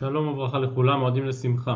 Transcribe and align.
שלום 0.00 0.28
וברכה 0.28 0.58
לכולם, 0.58 0.98
מועדים 0.98 1.24
לשמחה. 1.24 1.74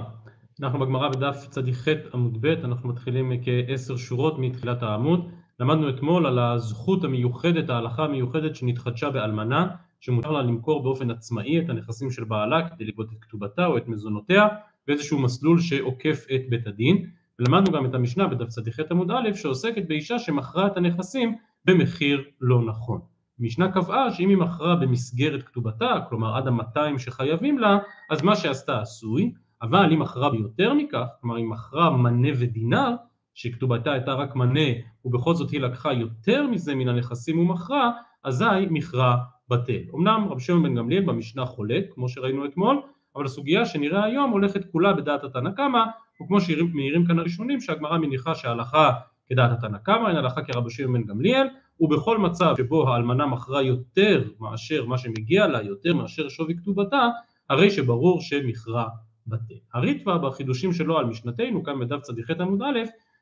אנחנו 0.62 0.78
בגמרא 0.78 1.08
בדף 1.08 1.46
צ"ח 1.50 1.88
עמוד 2.14 2.38
ב', 2.40 2.46
אנחנו 2.46 2.88
מתחילים 2.88 3.32
כעשר 3.42 3.96
שורות 3.96 4.38
מתחילת 4.38 4.82
העמוד. 4.82 5.30
למדנו 5.60 5.88
אתמול 5.88 6.26
על 6.26 6.38
הזכות 6.38 7.04
המיוחדת, 7.04 7.70
ההלכה 7.70 8.04
המיוחדת 8.04 8.56
שנתחדשה 8.56 9.10
באלמנה, 9.10 9.68
שמותר 10.00 10.30
לה 10.30 10.42
למכור 10.42 10.82
באופן 10.82 11.10
עצמאי 11.10 11.58
את 11.58 11.70
הנכסים 11.70 12.10
של 12.10 12.24
בעלה 12.24 12.68
כדי 12.68 12.84
לגבות 12.84 13.12
את 13.12 13.16
כתובתה 13.20 13.66
או 13.66 13.76
את 13.76 13.88
מזונותיה, 13.88 14.48
באיזשהו 14.86 15.18
מסלול 15.18 15.60
שעוקף 15.60 16.26
את 16.34 16.40
בית 16.48 16.66
הדין. 16.66 17.06
ולמדנו 17.38 17.72
גם 17.72 17.86
את 17.86 17.94
המשנה 17.94 18.28
בדף 18.28 18.48
צ"ח 18.48 18.80
עמוד 18.90 19.10
א', 19.10 19.34
שעוסקת 19.34 19.88
באישה 19.88 20.18
שמכרה 20.18 20.66
את 20.66 20.76
הנכסים 20.76 21.36
במחיר 21.64 22.24
לא 22.40 22.62
נכון. 22.66 23.13
המשנה 23.40 23.72
קבעה 23.72 24.12
שאם 24.12 24.28
היא 24.28 24.36
מכרה 24.36 24.76
במסגרת 24.76 25.42
כתובתה, 25.42 25.94
כלומר 26.08 26.36
עד 26.36 26.46
המאתיים 26.46 26.98
שחייבים 26.98 27.58
לה, 27.58 27.78
אז 28.10 28.22
מה 28.22 28.36
שעשתה 28.36 28.80
עשוי, 28.80 29.32
אבל 29.62 29.92
אם 29.92 29.98
מכרה 29.98 30.30
ביותר 30.30 30.74
מכך, 30.74 31.06
כלומר 31.20 31.38
אם 31.38 31.50
מכרה 31.50 31.90
מנה 31.90 32.28
ודינר, 32.38 32.90
שכתובתה 33.34 33.92
הייתה 33.92 34.12
רק 34.12 34.36
מנה 34.36 34.70
ובכל 35.04 35.34
זאת 35.34 35.50
היא 35.50 35.60
לקחה 35.60 35.92
יותר 35.92 36.46
מזה 36.46 36.74
מן 36.74 36.88
הנכסים 36.88 37.38
ומכרה, 37.38 37.90
אזי 38.24 38.44
מכרה 38.70 39.16
בטל. 39.48 39.80
אמנם 39.94 40.26
רבי 40.30 40.40
שמעון 40.40 40.62
בן 40.62 40.74
גמליאל 40.74 41.04
במשנה 41.04 41.46
חולק, 41.46 41.84
כמו 41.94 42.08
שראינו 42.08 42.44
אתמול, 42.44 42.82
אבל 43.16 43.24
הסוגיה 43.24 43.66
שנראה 43.66 44.04
היום 44.04 44.30
הולכת 44.30 44.64
כולה 44.72 44.92
בדעת 44.92 45.24
התנא 45.24 45.50
קמא, 45.50 45.84
וכמו 46.22 46.40
שמעירים 46.40 47.06
כאן 47.06 47.18
הראשונים 47.18 47.60
שהגמרא 47.60 47.98
מניחה 47.98 48.34
שההלכה 48.34 48.92
כדעת 49.26 49.50
התנא 49.50 49.78
קמא, 49.78 50.08
אין 50.08 50.16
הלכה 50.16 50.42
כרבי 50.42 50.70
שמעון 50.70 50.92
בן 50.92 51.06
גמליאל, 51.06 51.46
ובכל 51.80 52.18
מצב 52.18 52.54
שבו 52.58 52.88
האלמנה 52.88 53.26
מכרה 53.26 53.62
יותר 53.62 54.24
מאשר 54.40 54.84
מה 54.84 54.98
שמגיע 54.98 55.46
לה, 55.46 55.62
יותר 55.62 55.94
מאשר 55.94 56.28
שווי 56.28 56.56
כתובתה, 56.56 57.08
הרי 57.50 57.70
שברור 57.70 58.20
שמכרה 58.20 58.88
בטל. 59.26 59.54
הריטב"א 59.74 60.16
בחידושים 60.16 60.72
שלו 60.72 60.98
על 60.98 61.06
משנתנו, 61.06 61.64
כאן 61.64 61.80
בדף 61.80 62.00
צ"ח 62.02 62.30
עמוד 62.40 62.62
א', 62.62 62.78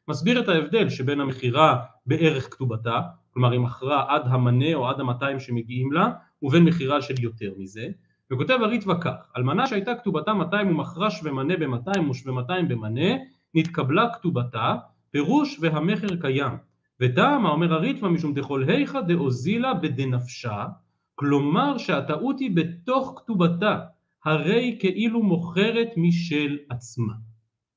מסביר 0.09 0.41
את 0.41 0.49
ההבדל 0.49 0.89
שבין 0.89 1.21
המכירה 1.21 1.77
בערך 2.07 2.53
כתובתה, 2.55 3.01
כלומר 3.31 3.53
היא 3.53 3.61
מכרה 3.61 4.15
עד 4.15 4.23
המנה 4.25 4.75
או 4.75 4.89
עד 4.89 5.01
המאתיים 5.01 5.41
שמגיעים 5.41 5.93
לה, 5.93 6.11
ובין 6.43 6.65
מכירה 6.65 7.03
של 7.03 7.15
יותר 7.21 7.53
מזה, 7.59 7.87
וכותב 8.31 8.59
הריטב"א 8.63 8.95
כך, 9.01 9.33
אלמנה 9.37 9.67
שהייתה 9.67 9.95
כתובתה 9.95 10.35
200 10.35 10.69
ומכרה 10.69 11.11
שווה 11.11 11.33
מנה 11.33 11.57
ב-200 11.57 12.11
ושווה 12.11 12.33
200 12.33 12.69
במנה, 12.69 13.11
נתקבלה 13.55 14.15
כתובתה, 14.15 14.75
פירוש 15.11 15.59
והמכר 15.61 16.17
קיים. 16.21 16.72
וטעמה 17.03 17.49
אומר 17.49 17.75
הריטב"א 17.75 18.09
משום 18.09 18.35
דכל 18.35 18.65
היכא 18.69 19.01
דאוזילה 19.01 19.75
בדנפשה, 19.75 20.67
כלומר 21.15 21.79
שהטעות 21.79 22.39
היא 22.39 22.57
בתוך 22.57 23.15
כתובתה, 23.17 23.79
הרי 24.25 24.77
כאילו 24.81 25.23
מוכרת 25.23 25.89
משל 25.97 26.59
עצמה. 26.69 27.13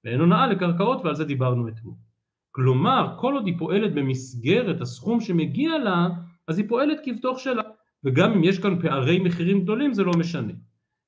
ואין 0.03 0.19
הונאה 0.19 0.47
לקרקעות 0.47 1.05
ועל 1.05 1.15
זה 1.15 1.25
דיברנו 1.25 1.67
אתמול. 1.67 1.93
כלומר 2.51 3.15
כל 3.19 3.33
עוד 3.33 3.45
היא 3.45 3.59
פועלת 3.59 3.93
במסגרת 3.93 4.81
הסכום 4.81 5.21
שמגיע 5.21 5.77
לה, 5.77 6.07
אז 6.47 6.57
היא 6.57 6.69
פועלת 6.69 6.97
כבתוך 7.03 7.39
שלה, 7.39 7.63
וגם 8.03 8.31
אם 8.31 8.43
יש 8.43 8.59
כאן 8.59 8.81
פערי 8.81 9.19
מחירים 9.19 9.61
גדולים 9.61 9.93
זה 9.93 10.03
לא 10.03 10.11
משנה. 10.13 10.53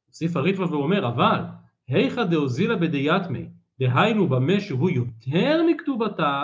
הוסיף 0.08 0.38
הריטב"א 0.38 0.64
ואומר 0.64 1.08
אבל 1.08 1.42
היכא 1.88 2.24
דאוזילה 2.24 2.76
בדייתמי, 2.76 3.46
דהיינו 3.80 4.28
במה 4.28 4.60
שהוא 4.60 4.90
יותר 4.90 5.62
מכתובתה, 5.70 6.44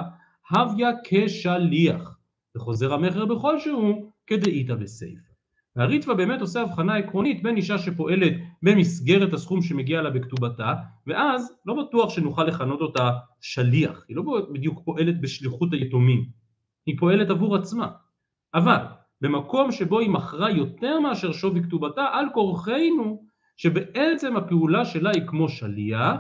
הוויה 0.52 0.89
כשליח, 1.03 2.17
וחוזר 2.55 2.94
המכר 2.94 3.25
בכל 3.25 3.59
שהוא 3.59 4.11
כדאיתא 4.27 4.75
בסייפא. 4.75 5.33
והריטב"א 5.75 6.13
באמת 6.13 6.41
עושה 6.41 6.61
הבחנה 6.61 6.95
עקרונית 6.95 7.44
בין 7.44 7.58
אישה 7.58 7.77
שפועלת 7.77 8.33
במסגרת 8.63 9.33
הסכום 9.33 9.61
שמגיע 9.61 10.02
לה 10.02 10.09
בכתובתה, 10.09 10.73
ואז 11.08 11.53
לא 11.66 11.83
בטוח 11.83 12.09
שנוכל 12.09 12.44
לכנות 12.44 12.81
אותה 12.81 13.11
שליח, 13.41 14.06
היא 14.07 14.16
לא 14.17 14.23
בדיוק 14.53 14.81
פועלת 14.85 15.22
בשליחות 15.22 15.73
היתומים, 15.73 16.25
היא 16.85 16.96
פועלת 17.00 17.29
עבור 17.29 17.56
עצמה. 17.56 17.88
אבל 18.53 18.85
במקום 19.22 19.72
שבו 19.72 20.00
היא 20.00 20.09
מכרה 20.09 20.51
יותר 20.51 21.00
מאשר 21.00 21.31
שווי 21.31 21.63
כתובתה, 21.63 22.06
על 22.12 22.25
כורחנו 22.34 23.23
שבעצם 23.57 24.38
הפעולה 24.38 24.85
שלה 24.85 25.09
היא 25.09 25.28
כמו 25.28 25.50
שליח, 25.50 26.19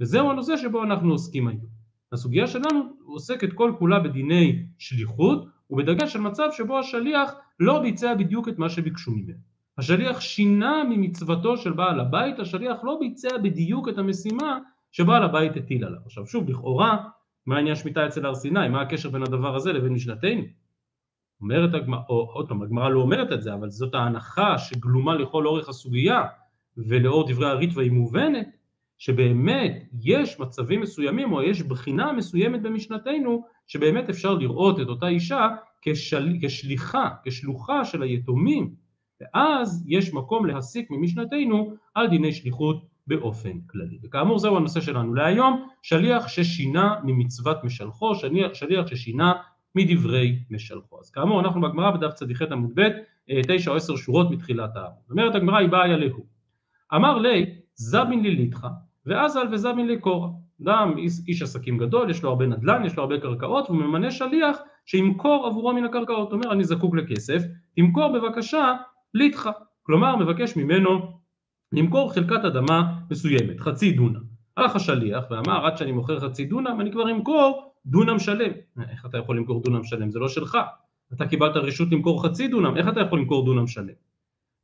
וזהו 0.00 0.30
הנושא 0.30 0.56
שבו 0.56 0.82
אנחנו 0.82 1.12
עוסקים 1.12 1.48
היום. 1.48 1.77
הסוגיה 2.12 2.46
שלנו 2.46 2.82
עוסקת 3.04 3.52
כל 3.52 3.72
כולה 3.78 4.00
בדיני 4.00 4.66
שליחות 4.78 5.46
ובדגש 5.70 6.16
על 6.16 6.22
מצב 6.22 6.48
שבו 6.52 6.78
השליח 6.78 7.32
לא 7.60 7.80
ביצע 7.82 8.14
בדיוק 8.14 8.48
את 8.48 8.58
מה 8.58 8.68
שביקשו 8.68 9.10
ממנו. 9.10 9.38
השליח 9.78 10.20
שינה 10.20 10.84
ממצוותו 10.90 11.56
של 11.56 11.72
בעל 11.72 12.00
הבית, 12.00 12.38
השליח 12.38 12.76
לא 12.82 12.96
ביצע 13.00 13.38
בדיוק 13.38 13.88
את 13.88 13.98
המשימה 13.98 14.58
שבעל 14.92 15.22
הבית 15.22 15.56
הטיל 15.56 15.84
עליו. 15.84 16.00
עכשיו 16.04 16.26
שוב, 16.26 16.50
לכאורה, 16.50 17.04
מה 17.46 17.56
העניין 17.56 17.76
שמיטה 17.76 18.06
אצל 18.06 18.26
הר 18.26 18.34
סיני? 18.34 18.68
מה 18.68 18.80
הקשר 18.80 19.10
בין 19.10 19.22
הדבר 19.22 19.56
הזה 19.56 19.72
לבין 19.72 19.92
משנתנו? 19.92 20.42
אומרת 21.40 21.74
הגמרא, 21.74 22.00
או 22.08 22.30
עוד 22.32 22.48
פעם, 22.48 22.62
הגמרא 22.62 22.88
לא 22.88 23.00
אומרת 23.00 23.32
את 23.32 23.42
זה, 23.42 23.54
אבל 23.54 23.70
זאת 23.70 23.94
ההנחה 23.94 24.58
שגלומה 24.58 25.14
לכל 25.14 25.46
אורך 25.46 25.68
הסוגיה 25.68 26.24
ולאור 26.76 27.28
דברי 27.28 27.46
הריטב"א 27.50 27.80
היא 27.80 27.92
מובנת, 27.92 28.48
שבאמת 28.98 29.88
יש 30.02 30.40
מצבים 30.40 30.80
מסוימים 30.80 31.32
או 31.32 31.42
יש 31.42 31.62
בחינה 31.62 32.12
מסוימת 32.12 32.62
במשנתנו 32.62 33.44
שבאמת 33.66 34.08
אפשר 34.08 34.34
לראות 34.34 34.80
את 34.80 34.86
אותה 34.86 35.06
אישה 35.08 35.48
כשל... 35.82 36.32
כשליחה, 36.42 37.08
כשלוחה 37.24 37.84
של 37.84 38.02
היתומים 38.02 38.74
ואז 39.20 39.84
יש 39.88 40.14
מקום 40.14 40.46
להסיק 40.46 40.90
ממשנתנו 40.90 41.72
על 41.94 42.08
דיני 42.08 42.32
שליחות 42.32 42.86
באופן 43.06 43.60
כללי. 43.66 43.98
וכאמור 44.02 44.38
זהו 44.38 44.56
הנושא 44.56 44.80
שלנו 44.80 45.14
להיום, 45.14 45.68
שליח 45.82 46.28
ששינה 46.28 46.94
ממצוות 47.04 47.64
משלחו, 47.64 48.14
שליח, 48.14 48.54
שליח 48.54 48.86
ששינה 48.86 49.32
מדברי 49.74 50.38
משלחו. 50.50 51.00
אז 51.00 51.10
כאמור 51.10 51.40
אנחנו 51.40 51.60
בגמרא 51.60 51.90
בדף 51.90 52.12
צ"ח 52.14 52.42
עמוד 52.42 52.70
ב', 52.74 52.88
תשע 53.48 53.70
או 53.70 53.76
עשר 53.76 53.96
שורות 53.96 54.30
מתחילת 54.30 54.76
העמוד. 54.76 55.02
אומרת 55.10 55.34
הגמרא 55.34 55.56
היא 55.58 55.68
באה 55.68 55.86
להו. 55.86 56.26
אמר 56.94 57.18
לי 57.18 57.46
זבין 57.74 58.22
לי 58.22 58.30
לידך 58.30 58.66
ואזל 59.06 59.46
וזבין 59.52 59.86
לקורא. 59.86 60.28
אדם 60.62 60.94
איש, 60.98 61.42
עסקים 61.42 61.78
גדול, 61.78 62.10
יש 62.10 62.22
לו 62.22 62.30
הרבה 62.30 62.46
נדל"ן, 62.46 62.84
יש 62.84 62.96
לו 62.96 63.02
הרבה 63.02 63.20
קרקעות, 63.20 63.70
והוא 63.70 63.82
ממנה 63.82 64.10
שליח 64.10 64.58
שימכור 64.86 65.46
עבורו 65.46 65.72
מן 65.72 65.84
הקרקעות. 65.84 66.32
הוא 66.32 66.40
אומר, 66.40 66.52
אני 66.52 66.64
זקוק 66.64 66.94
לכסף, 66.96 67.42
תמכור 67.76 68.12
בבקשה 68.12 68.74
ליטך. 69.14 69.50
כלומר, 69.82 70.16
מבקש 70.16 70.56
ממנו 70.56 71.18
למכור 71.72 72.12
חלקת 72.12 72.44
אדמה 72.44 72.94
מסוימת, 73.10 73.60
חצי 73.60 73.92
דונם. 73.92 74.22
הלך 74.56 74.76
השליח 74.76 75.24
ואמר, 75.30 75.66
עד 75.66 75.76
שאני 75.76 75.92
מוכר 75.92 76.20
חצי 76.20 76.44
דונם, 76.44 76.80
אני 76.80 76.92
כבר 76.92 77.10
אמכור 77.10 77.72
דונם 77.86 78.18
שלם. 78.18 78.52
איך 78.90 79.06
אתה 79.06 79.18
יכול 79.18 79.36
למכור 79.36 79.62
דונם 79.62 79.84
שלם? 79.84 80.10
זה 80.10 80.18
לא 80.18 80.28
שלך. 80.28 80.58
אתה 81.12 81.26
קיבלת 81.26 81.56
רשות 81.56 81.88
למכור 81.92 82.22
חצי 82.22 82.48
דונם, 82.48 82.76
איך 82.76 82.88
אתה 82.88 83.00
יכול 83.00 83.18
למכור 83.18 83.44
דונם 83.44 83.66
שלם? 83.66 83.94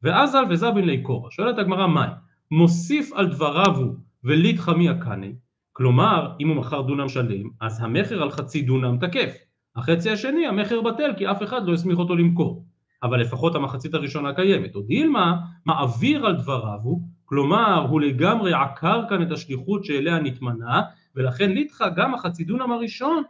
ואזל 0.02 0.44
וזבין 0.50 0.84
ליקורא. 0.84 1.30
שואלת 1.30 1.58
הגמרא, 1.58 1.86
מהי? 1.86 2.10
מוסיף 2.50 3.12
על 3.12 3.26
דבריו 3.26 3.76
הוא 3.76 3.94
וליטחא 4.24 4.70
מי 4.70 4.88
הקני, 4.88 5.32
כלומר 5.72 6.32
אם 6.40 6.48
הוא 6.48 6.56
מכר 6.56 6.82
דונם 6.82 7.08
שלם 7.08 7.48
אז 7.60 7.80
המכר 7.82 8.22
על 8.22 8.30
חצי 8.30 8.62
דונם 8.62 8.98
תקף, 9.00 9.34
החצי 9.76 10.10
השני 10.10 10.46
המכר 10.46 10.80
בטל 10.80 11.12
כי 11.16 11.30
אף 11.30 11.42
אחד 11.42 11.66
לא 11.66 11.72
הסמיך 11.72 11.98
אותו 11.98 12.16
למכור, 12.16 12.64
אבל 13.02 13.20
לפחות 13.20 13.54
המחצית 13.54 13.94
הראשונה 13.94 14.34
קיימת, 14.34 14.74
או 14.74 14.82
דילמה 14.82 15.36
מעביר 15.66 16.26
על 16.26 16.36
דבריו 16.36 16.78
הוא, 16.82 17.00
כלומר 17.24 17.86
הוא 17.90 18.00
לגמרי 18.00 18.52
עקר 18.52 19.02
כאן 19.08 19.22
את 19.22 19.32
השליחות 19.32 19.84
שאליה 19.84 20.18
נתמנה 20.18 20.82
ולכן 21.16 21.50
ליטחא 21.50 21.88
גם 21.88 22.14
החצי 22.14 22.44
דונם 22.44 22.72
הראשון 22.72 23.22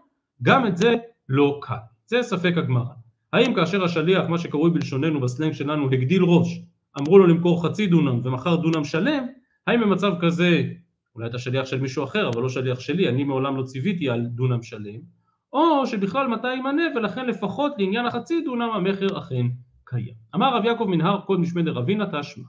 גם 0.42 0.66
את 0.66 0.76
זה 0.76 0.94
לא 1.28 1.58
קל, 1.62 1.74
זה 2.06 2.22
ספק 2.22 2.52
הגמרא, 2.56 2.94
האם 3.32 3.54
כאשר 3.54 3.84
השליח 3.84 4.28
מה 4.28 4.38
שקרוי 4.38 4.70
בלשוננו 4.70 5.20
בסלנג 5.20 5.52
שלנו 5.52 5.92
הגדיל 5.92 6.22
ראש 6.22 6.60
אמרו 7.00 7.18
לו 7.18 7.26
למכור 7.26 7.62
חצי 7.62 7.86
דונם 7.86 8.20
ומכר 8.24 8.56
דונם 8.56 8.84
שלם 8.84 9.24
האם 9.66 9.80
במצב 9.80 10.12
כזה 10.20 10.62
אולי 11.14 11.28
אתה 11.28 11.38
שליח 11.38 11.66
של 11.66 11.80
מישהו 11.80 12.04
אחר 12.04 12.28
אבל 12.28 12.42
לא 12.42 12.48
שליח 12.48 12.80
שלי, 12.80 13.08
אני 13.08 13.24
מעולם 13.24 13.56
לא 13.56 13.62
ציוויתי 13.62 14.10
על 14.10 14.26
דונם 14.26 14.62
שלם, 14.62 15.00
או 15.52 15.86
שבכלל 15.86 16.28
מתי 16.28 16.54
ימנה 16.54 16.82
ולכן 16.96 17.26
לפחות 17.26 17.72
לעניין 17.78 18.06
החצי 18.06 18.42
דונם 18.44 18.70
המכר 18.74 19.18
אכן 19.18 19.46
קיים. 19.84 20.14
אמר 20.34 20.56
רב 20.56 20.64
יעקב 20.64 20.84
מנהר 20.84 21.20
קוד 21.20 21.40
משמי 21.40 21.62
דרבינה 21.62 22.06
תשמע. 22.06 22.44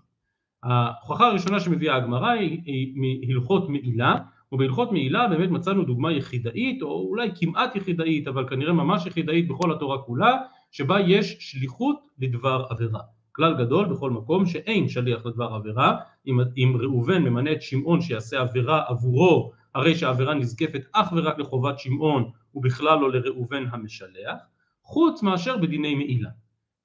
ההוכחה 0.64 1.28
הראשונה 1.28 1.60
שמביאה 1.60 1.96
הגמרא 1.96 2.30
היא 2.30 2.94
מהלכות 2.96 3.70
מעילה, 3.70 4.16
ובהלכות 4.52 4.92
מעילה 4.92 5.28
באמת 5.28 5.50
מצאנו 5.50 5.84
דוגמה 5.84 6.12
יחידאית, 6.12 6.82
או 6.82 7.08
אולי 7.10 7.30
כמעט 7.36 7.76
יחידאית, 7.76 8.28
אבל 8.28 8.50
כנראה 8.50 8.74
ממש 8.74 9.06
יחידאית 9.06 9.48
בכל 9.48 9.72
התורה 9.72 9.98
כולה, 9.98 10.38
שבה 10.72 11.00
יש 11.00 11.38
שליחות 11.40 12.08
לדבר 12.20 12.66
עבירה. 12.70 13.00
כלל 13.36 13.58
גדול 13.58 13.86
בכל 13.86 14.12
מקום 14.12 14.46
שאין 14.46 14.90
שליח 14.90 15.26
לדבר 15.26 15.46
עבירה, 15.54 15.98
אם, 16.28 16.40
אם 16.58 16.78
ראובן 16.80 17.24
ממנה 17.24 17.52
את 17.52 17.62
שמעון 17.62 18.02
שיעשה 18.02 18.42
עבירה 18.42 18.84
עבורו, 18.88 19.52
הרי 19.76 19.96
שהעבירה 19.96 20.34
נזקפת 20.34 20.82
אך 20.94 21.14
ורק 21.16 21.40
לחובת 21.40 21.80
שמעון 21.80 22.32
ובכלל 22.56 23.00
לא 23.00 23.12
לראובן 23.12 23.64
המשלח, 23.72 24.40
חוץ 24.84 25.24
מאשר 25.24 25.58
בדיני 25.58 25.96
מעילה. 25.96 26.30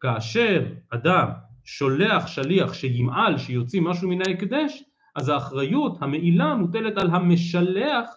כאשר 0.01 0.67
אדם 0.91 1.29
שולח 1.65 2.27
שליח 2.27 2.75
שימעל, 2.75 3.39
שיוציא 3.39 3.81
משהו 3.81 4.09
מן 4.09 4.23
ההקדש, 4.27 4.83
אז 5.17 5.29
האחריות, 5.29 5.99
המעילה, 6.01 6.55
מוטלת 6.55 6.99
על 6.99 7.11
המשלח 7.11 8.11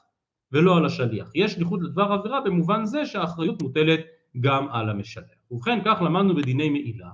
ולא 0.51 0.77
על 0.77 0.86
השליח. 0.86 1.31
יש 1.36 1.53
שליחות 1.53 1.79
לדבר 1.83 2.03
עבירה 2.03 2.41
במובן 2.41 2.86
זה 2.86 3.06
שהאחריות 3.06 3.62
מוטלת 3.62 4.00
גם 4.39 4.68
על 4.71 4.89
המשלח. 4.89 5.25
ובכן, 5.51 5.79
כך 5.86 6.01
למדנו 6.01 6.36
בדיני 6.36 6.69
מעילה. 6.69 7.09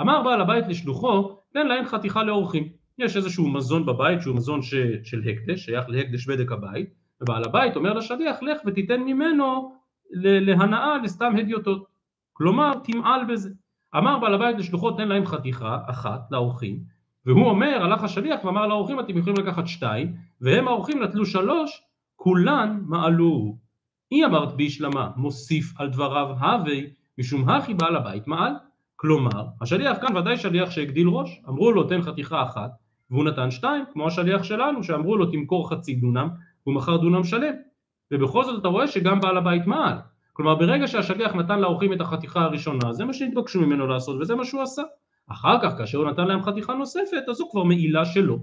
אמר 0.00 0.22
בעל 0.22 0.40
הבית 0.40 0.68
לשלוחו, 0.68 1.36
תן 1.52 1.66
להם 1.66 1.84
חתיכה 1.84 2.22
לאורחים. 2.22 2.68
יש 2.98 3.16
איזשהו 3.16 3.48
מזון 3.48 3.86
בבית 3.86 4.22
שהוא 4.22 4.36
מזון 4.36 4.62
ש... 4.62 4.74
של 5.02 5.22
הקדש, 5.28 5.64
שייך 5.64 5.84
להקדש 5.88 6.26
בדק 6.26 6.52
הבית, 6.52 6.88
ובעל 7.20 7.44
הבית 7.44 7.76
אומר 7.76 7.92
לשליח, 7.92 8.42
לך 8.42 8.60
ותיתן 8.66 9.00
ממנו 9.00 9.72
להנאה 10.12 10.98
לסתם 11.04 11.36
הדיוטות. 11.38 11.86
כלומר, 12.32 12.72
תמעל 12.84 13.24
בזה. 13.24 13.50
אמר 13.96 14.18
בעל 14.18 14.34
הבית 14.34 14.58
לשלוחו, 14.58 14.90
תן 14.90 15.08
להם 15.08 15.26
חתיכה 15.26 15.78
אחת 15.86 16.20
לאורחים, 16.30 16.78
והוא 17.26 17.46
אומר, 17.46 17.82
הלך 17.82 18.02
השליח 18.02 18.44
ואמר 18.44 18.66
לאורחים, 18.66 19.00
אתם 19.00 19.18
יכולים 19.18 19.38
לקחת 19.38 19.66
שתיים, 19.66 20.14
והם 20.40 20.68
האורחים 20.68 21.02
נטלו 21.02 21.26
שלוש, 21.26 21.82
כולן 22.16 22.80
מעלו. 22.86 23.56
היא 24.10 24.24
אמרת 24.24 24.56
בישלמה, 24.56 25.10
מוסיף 25.16 25.80
על 25.80 25.88
דבריו 25.88 26.28
הווי, 26.40 26.90
משום 27.18 27.48
הכי 27.48 27.74
בעל 27.74 27.96
הבית 27.96 28.26
מעל. 28.26 28.52
כלומר, 28.96 29.44
השליח 29.60 29.98
כאן 30.00 30.16
ודאי 30.16 30.36
שליח 30.36 30.70
שהגדיל 30.70 31.08
ראש, 31.08 31.40
אמרו 31.48 31.72
לו 31.72 31.84
תן 31.84 32.02
חתיכה 32.02 32.42
אחת, 32.42 32.70
והוא 33.10 33.24
נתן 33.24 33.50
שתיים, 33.50 33.84
כמו 33.92 34.06
השליח 34.06 34.42
שלנו 34.42 34.82
שאמרו 34.82 35.16
לו 35.16 35.26
תמכור 35.26 35.70
חצי 35.70 35.94
דונם, 35.94 36.28
הוא 36.64 36.74
מכר 36.74 36.96
דונם 36.96 37.24
שלם. 37.24 37.54
ובכל 38.10 38.44
זאת 38.44 38.60
אתה 38.60 38.68
רואה 38.68 38.86
שגם 38.86 39.20
בעל 39.20 39.36
הבית 39.36 39.66
מעל. 39.66 39.98
כלומר 40.32 40.54
ברגע 40.54 40.88
שהשליח 40.88 41.34
נתן 41.34 41.58
לאורחים 41.60 41.92
את 41.92 42.00
החתיכה 42.00 42.40
הראשונה, 42.40 42.92
זה 42.92 43.04
מה 43.04 43.12
שהתבקשו 43.12 43.60
ממנו 43.60 43.86
לעשות 43.86 44.20
וזה 44.20 44.34
מה 44.34 44.44
שהוא 44.44 44.62
עשה. 44.62 44.82
אחר 45.28 45.58
כך 45.62 45.78
כאשר 45.78 45.98
הוא 45.98 46.10
נתן 46.10 46.26
להם 46.26 46.42
חתיכה 46.42 46.74
נוספת, 46.74 47.22
אז 47.30 47.36
זו 47.36 47.48
כבר 47.50 47.62
מעילה 47.62 48.04
שלו, 48.04 48.38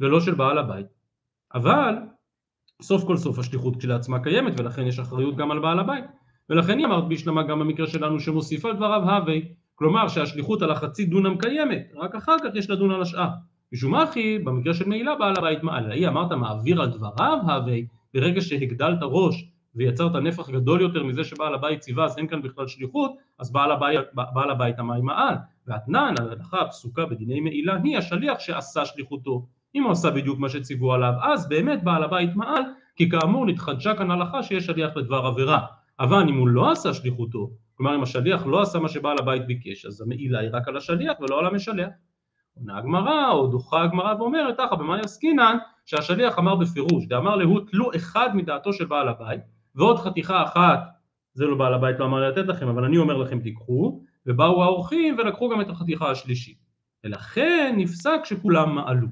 ולא 0.00 0.20
של 0.20 0.34
בעל 0.34 0.58
הבית. 0.58 0.86
אבל 1.54 1.94
סוף 2.82 3.04
כל 3.04 3.16
סוף 3.16 3.38
השליחות 3.38 3.76
כשלעצמה 3.76 4.22
קיימת 4.22 4.60
ולכן 4.60 4.86
יש 4.86 4.98
אחריות 4.98 5.36
גם 5.36 5.50
על 5.50 5.58
בעל 5.58 5.78
הבית. 5.78 6.04
ולכן 6.50 6.78
היא 6.78 6.86
אמרת 6.86 7.08
בהשלמה 7.08 7.42
גם 7.42 7.58
במקרה 7.58 7.86
שלנו 7.86 8.20
שמוסיף 8.20 8.64
על 8.64 8.76
דבריו 8.76 9.10
הווי, 9.10 9.54
כלומר 9.80 10.08
שהשליחות 10.08 10.62
על 10.62 10.70
החצי 10.70 11.04
דונם 11.04 11.38
קיימת, 11.38 11.92
רק 11.96 12.14
אחר 12.14 12.36
כך 12.44 12.50
יש 12.54 12.70
לדון 12.70 12.90
על 12.90 13.02
השאר. 13.02 13.28
משום 13.72 13.94
אחי, 13.94 14.38
במקרה 14.38 14.74
של 14.74 14.88
מעילה 14.88 15.14
בעל 15.14 15.34
הבית 15.36 15.62
מעל, 15.62 15.92
היא 15.92 16.08
אמרת 16.08 16.32
מעביר 16.32 16.82
על 16.82 16.90
דבריו 16.90 17.38
הווי, 17.46 17.86
ברגע 18.14 18.40
שהגדלת 18.40 18.98
ראש 19.02 19.48
ויצרת 19.74 20.16
נפח 20.16 20.50
גדול 20.50 20.80
יותר 20.80 21.04
מזה 21.04 21.24
שבעל 21.24 21.54
הבית 21.54 21.80
ציווה 21.80 22.04
אז 22.04 22.18
אין 22.18 22.26
כאן 22.26 22.42
בכלל 22.42 22.66
שליחות, 22.66 23.12
אז 23.38 23.52
בעל 23.52 23.72
הבית, 23.72 24.00
בעל 24.14 24.50
הבית 24.50 24.78
המים 24.78 25.04
מעל. 25.04 25.34
והתנן, 25.66 26.14
ההלכה 26.18 26.60
הפסוקה 26.60 27.06
בדיני 27.06 27.40
מעילה 27.40 27.76
היא 27.84 27.98
השליח 27.98 28.38
שעשה 28.38 28.84
שליחותו. 28.84 29.46
אם 29.74 29.82
הוא 29.82 29.92
עשה 29.92 30.10
בדיוק 30.10 30.38
מה 30.38 30.48
שציוו 30.48 30.92
עליו, 30.92 31.12
אז 31.22 31.48
באמת 31.48 31.84
בעל 31.84 32.02
הבית 32.02 32.36
מעל, 32.36 32.62
כי 32.96 33.10
כאמור 33.10 33.46
נתחדשה 33.46 33.94
כאן 33.94 34.10
הלכה 34.10 34.42
שיש 34.42 34.66
שליח 34.66 34.96
לדבר 34.96 35.26
עבירה. 35.26 35.60
אבל 36.00 36.28
אם 36.28 36.36
הוא 36.36 36.48
לא 36.48 36.70
עשה 36.70 36.94
שליחותו, 36.94 37.50
כלומר 37.80 37.96
אם 37.96 38.02
השליח 38.02 38.46
לא 38.46 38.62
עשה 38.62 38.78
מה 38.78 38.88
שבעל 38.88 39.18
הבית 39.18 39.46
ביקש, 39.46 39.86
אז 39.86 40.00
המעילה 40.00 40.38
היא 40.38 40.50
רק 40.52 40.68
על 40.68 40.76
השליח 40.76 41.20
ולא 41.20 41.38
על 41.38 41.46
המשלח. 41.46 41.88
עונה 42.54 42.78
הגמרא 42.78 43.30
או 43.32 43.46
דוחה 43.46 43.82
הגמרא 43.82 44.14
ואומרת 44.18 44.54
ככה 44.58 44.76
במאי 44.76 45.00
עסקינן 45.00 45.56
שהשליח 45.86 46.38
אמר 46.38 46.54
בפירוש, 46.54 47.06
דאמר 47.06 47.36
להוא 47.36 47.60
תלו 47.70 47.90
אחד 47.96 48.36
מדעתו 48.36 48.72
של 48.72 48.84
בעל 48.84 49.08
הבית 49.08 49.40
ועוד 49.74 49.98
חתיכה 49.98 50.42
אחת, 50.42 50.80
זה 51.34 51.44
לא 51.44 51.56
בעל 51.56 51.74
הבית 51.74 51.98
לא 51.98 52.04
אמר 52.04 52.28
לתת 52.28 52.46
לכם 52.46 52.68
אבל 52.68 52.84
אני 52.84 52.98
אומר 52.98 53.16
לכם 53.16 53.40
תיקחו 53.40 54.00
ובאו 54.26 54.62
האורחים 54.62 55.16
ולקחו 55.18 55.48
גם 55.48 55.60
את 55.60 55.70
החתיכה 55.70 56.10
השלישית 56.10 56.58
ולכן 57.04 57.74
נפסק 57.76 58.20
שכולם 58.24 58.74
מעלו 58.74 59.08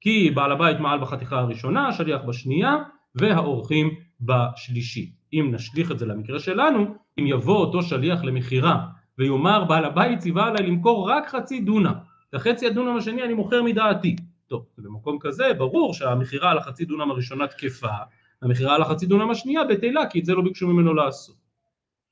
כי 0.00 0.30
בעל 0.30 0.52
הבית 0.52 0.80
מעל 0.80 1.00
בחתיכה 1.00 1.38
הראשונה, 1.38 1.88
השליח 1.88 2.22
בשנייה 2.22 2.76
והאורחים 3.14 3.94
בשלישית 4.24 5.12
אם 5.32 5.48
נשליך 5.52 5.90
את 5.90 5.98
זה 5.98 6.06
למקרה 6.06 6.38
שלנו, 6.38 6.94
אם 7.18 7.26
יבוא 7.26 7.56
אותו 7.56 7.82
שליח 7.82 8.24
למכירה 8.24 8.86
ויאמר 9.18 9.64
בעל 9.64 9.84
הבית 9.84 10.18
ציווה 10.18 10.46
עליי 10.46 10.66
למכור 10.66 11.10
רק 11.10 11.28
חצי 11.28 11.60
דונם 11.60 11.94
את 12.30 12.34
החצי 12.34 12.66
הדונם 12.66 12.96
השני 12.96 13.22
אני 13.22 13.34
מוכר 13.34 13.62
מדעתי. 13.62 14.16
טוב, 14.46 14.66
במקום 14.78 15.18
כזה 15.20 15.52
ברור 15.58 15.94
שהמכירה 15.94 16.50
על 16.50 16.58
החצי 16.58 16.84
דונם 16.84 17.10
הראשונה 17.10 17.46
תקפה 17.46 17.88
המכירה 18.42 18.74
על 18.74 18.82
החצי 18.82 19.06
דונם 19.06 19.30
השנייה 19.30 19.64
בטלה 19.64 20.06
כי 20.06 20.20
את 20.20 20.24
זה 20.24 20.34
לא 20.34 20.42
ביקשו 20.42 20.68
ממנו 20.68 20.94
לעשות. 20.94 21.36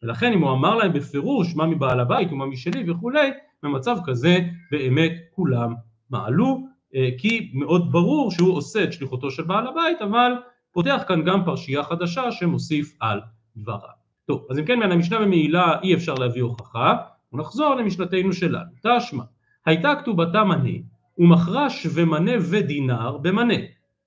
ולכן 0.02 0.32
אם 0.32 0.42
הוא 0.42 0.52
אמר 0.52 0.74
להם 0.74 0.92
בפירוש 0.92 1.56
מה 1.56 1.66
מבעל 1.66 2.00
הבית 2.00 2.32
ומה 2.32 2.46
משלי 2.46 2.90
וכולי 2.90 3.30
במצב 3.62 3.96
כזה 4.06 4.38
באמת 4.70 5.12
כולם 5.30 5.74
מעלו 6.10 6.66
אה, 6.94 7.08
כי 7.18 7.50
מאוד 7.54 7.92
ברור 7.92 8.30
שהוא 8.30 8.56
עושה 8.56 8.84
את 8.84 8.92
שליחותו 8.92 9.30
של 9.30 9.42
בעל 9.42 9.66
הבית 9.66 10.02
אבל 10.02 10.32
פותח 10.72 11.02
כאן 11.08 11.24
גם 11.24 11.44
פרשייה 11.44 11.82
חדשה 11.82 12.32
שמוסיף 12.32 12.96
על 13.00 13.20
דבריו. 13.56 14.02
טוב 14.24 14.46
אז 14.50 14.58
אם 14.58 14.64
כן 14.64 14.78
מן 14.78 14.92
המשנה 14.92 15.20
במעילה 15.20 15.80
אי 15.82 15.94
אפשר 15.94 16.14
להביא 16.14 16.42
הוכחה 16.42 16.96
ונחזור 17.32 17.74
למשנתנו 17.74 18.32
שלנו. 18.32 18.70
תשמע 18.82 19.24
הייתה 19.66 19.94
כתובתה 19.94 20.44
מנה 20.44 20.78
ומכרה 21.18 21.70
שווה 21.70 22.04
מנה 22.04 22.32
ודינר 22.50 23.18
במנה. 23.18 23.54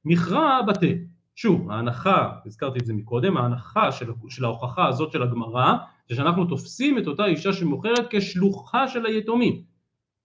מכרה 0.06 0.62
בתה. 0.68 0.88
שוב 1.36 1.72
ההנחה, 1.72 2.30
הזכרתי 2.46 2.80
את 2.80 2.86
זה 2.86 2.94
מקודם, 2.94 3.38
ההנחה 3.38 3.92
של, 3.92 4.12
של 4.30 4.46
ההוכחה 4.46 4.88
הזאת 4.88 5.12
של 5.12 5.24
הגמרא 5.24 5.76
זה 6.10 6.16
שאנחנו 6.16 6.46
תופסים 6.46 6.98
את 6.98 7.08
אותה 7.08 7.26
אישה 7.26 7.54
שמוכרת 7.54 8.06
כשלוחה 8.10 8.88
של 8.88 9.06
היתומים. 9.06 9.62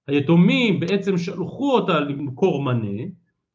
היתומים 0.06 0.80
בעצם 0.80 1.18
שלחו 1.18 1.72
אותה 1.72 2.00
למכור 2.00 2.62
מנה 2.62 3.02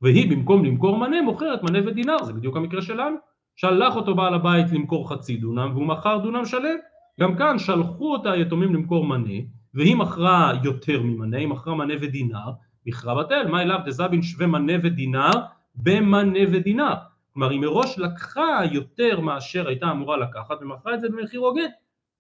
והיא 0.02 0.32
במקום 0.32 0.66
למכור 0.66 0.98
מנה 0.98 1.22
מוכרת 1.22 1.64
מנה 1.64 1.80
ודינר 1.88 2.24
זה 2.24 2.34
בדיוק 2.34 2.58
המקרה 2.58 2.82
שלנו 2.82 3.16
שלח 3.56 3.96
אותו 3.96 4.16
בעל 4.16 4.34
הבית 4.34 4.72
למכור 4.72 5.10
חצי 5.10 5.38
דונם 5.38 5.72
והוא 5.74 5.88
מכר 5.88 6.18
דונם 6.18 6.46
שלם 6.46 6.78
גם 7.20 7.36
כאן 7.36 7.60
שלחו 7.60 8.14
אותה 8.14 8.32
היתומים 8.32 8.76
למכור 8.76 9.06
מנה 9.06 9.40
והיא 9.76 9.96
מכרה 9.96 10.54
יותר 10.64 11.02
ממנה, 11.02 11.38
היא 11.38 11.48
מכרה 11.48 11.76
מנה 11.76 11.94
ודינר, 12.02 12.52
מכרה 12.86 13.24
בטל, 13.24 13.48
מה 13.48 13.62
אליו 13.62 13.80
דזבין 13.86 14.22
שווה 14.22 14.48
מנה 14.48 14.74
ודינר 14.84 15.32
במנה 15.76 16.40
ודינר. 16.52 16.94
כלומר 17.34 17.50
היא 17.50 17.60
מראש 17.60 18.00
לקחה 18.00 18.62
יותר 18.72 19.20
מאשר 19.20 19.68
הייתה 19.68 19.92
אמורה 19.92 20.18
לקחת 20.18 20.62
ומכרה 20.62 20.94
את 20.94 21.02
זה 21.02 21.10
במחיר 21.10 21.40
הוגן. 21.40 21.68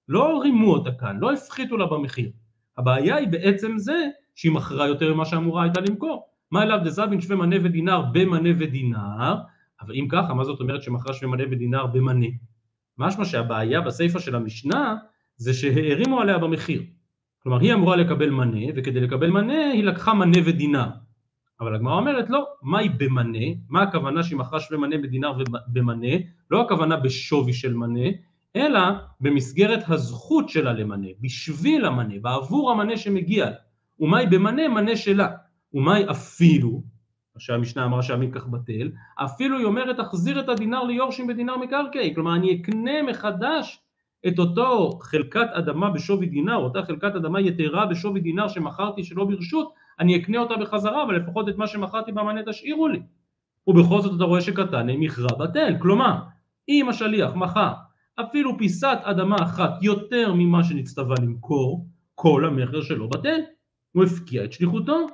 לא 0.10 0.42
רימו 0.42 0.74
אותה 0.74 0.92
כאן, 0.92 1.18
לא 1.19 1.33
הפחיתו 1.33 1.78
לה 1.78 1.86
במחיר. 1.86 2.31
הבעיה 2.78 3.16
היא 3.16 3.28
בעצם 3.28 3.78
זה 3.78 4.07
שהיא 4.36 4.51
מכרה 4.51 4.88
יותר 4.88 5.13
ממה 5.13 5.25
שאמורה 5.25 5.63
הייתה 5.63 5.81
למכור. 5.81 6.28
מה 6.51 6.64
אליו 6.64 6.80
דזבין 6.83 7.21
שווה 7.21 7.35
מנה 7.35 7.56
ודינר 7.64 8.02
במנה 8.14 8.49
ודינר, 8.59 9.35
אבל 9.81 9.94
אם 9.95 10.07
ככה, 10.09 10.33
מה 10.33 10.44
זאת 10.44 10.59
אומרת 10.59 10.81
שמכרה 10.83 11.14
שווה 11.14 11.31
מנה 11.31 11.44
ודינר 11.52 11.85
במנה? 11.85 12.25
משמע 12.97 13.25
שהבעיה 13.25 13.81
בסיפא 13.81 14.19
של 14.19 14.35
המשנה 14.35 14.95
זה 15.35 15.54
שהערימו 15.54 16.21
עליה 16.21 16.37
במחיר. 16.37 16.83
כלומר 17.44 17.59
היא 17.59 17.73
אמורה 17.73 17.95
לקבל 17.95 18.30
מנה 18.30 18.66
וכדי 18.75 18.99
לקבל 18.99 19.30
מנה 19.30 19.71
היא 19.71 19.83
לקחה 19.83 20.14
מנה 20.14 20.37
ודינר 20.45 20.90
אבל 21.61 21.75
הגמרא 21.75 21.94
אומרת 21.94 22.30
לא, 22.30 22.45
מהי 22.61 22.90
במנה? 22.90 23.45
מה 23.69 23.81
הכוונה 23.81 24.23
שהיא 24.23 24.37
מכרה 24.37 24.59
שווה 24.59 24.80
מנה 24.80 24.97
בדינר 24.97 25.33
ובמנה? 25.40 26.07
לא 26.52 26.61
הכוונה 26.61 26.97
בשווי 26.97 27.54
של 27.54 27.73
מנה 27.73 28.09
אלא 28.56 28.80
במסגרת 29.21 29.90
הזכות 29.90 30.49
שלה 30.49 30.73
למנה, 30.73 31.07
בשביל 31.21 31.85
המנה, 31.85 32.14
בעבור 32.21 32.71
המנה 32.71 32.97
שמגיע 32.97 33.45
לה 33.45 33.56
ומהי 33.99 34.28
במנה? 34.28 34.68
מנה 34.68 34.95
שלה 34.95 35.28
ומהי 35.76 36.10
אפילו, 36.12 36.84
שהמשנה 37.38 37.86
אמרה 37.86 38.04
שהמיקח 38.04 38.46
בטל, 38.46 38.92
אפילו 39.16 39.58
היא 39.58 39.66
אומרת 39.66 39.98
תחזיר 39.98 40.40
את 40.40 40.50
הדינר 40.50 40.84
ליורשים 40.84 41.28
בדינר 41.28 41.58
מקרקעי, 41.58 42.16
כלומר 42.16 42.36
אני 42.36 42.62
אקנה 42.62 43.04
מחדש 43.04 43.80
את 44.28 44.40
אותו 44.40 45.00
חלקת 45.02 45.48
אדמה 45.52 45.90
בשווי 45.90 46.26
דינר, 46.26 46.56
אותה 46.56 46.84
חלקת 46.84 47.16
אדמה 47.16 47.42
יתרה 47.42 47.86
בשווי 47.86 48.20
דינר 48.20 48.48
שמכרתי 48.48 49.04
שלא 49.04 49.26
ברשות, 49.26 49.74
אני 50.00 50.18
אקנה 50.18 50.38
אותה 50.38 50.58
בחזרה, 50.58 51.04
אבל 51.04 51.16
לפחות 51.16 51.50
את 51.50 51.58
מה 51.58 51.68
שמכרתי 51.68 52.12
במנה 52.12 52.42
תשאירו 52.44 52.88
לי. 52.88 53.02
ובכל 53.68 54.02
זאת 54.02 54.16
אתה 54.16 54.24
רואה 54.24 54.42
שקטן 54.42 54.88
מכרה 54.90 55.38
בטל, 55.40 55.76
כלומר, 55.82 56.18
אם 56.70 56.90
השליח 56.90 57.34
מכר 57.36 57.74
אפילו 58.20 58.58
פיסת 58.58 58.98
אדמה 59.04 59.36
אחת 59.44 59.72
יותר 59.82 60.34
ממה 60.34 60.64
שנצטווה 60.64 61.16
למכור, 61.22 61.86
כל 62.16 62.46
המכר 62.46 62.82
שלו 62.82 63.10
בטל. 63.10 63.40
הוא 63.92 64.04
הפקיע 64.04 64.44
את 64.44 64.54
שליחותו, 64.54 65.08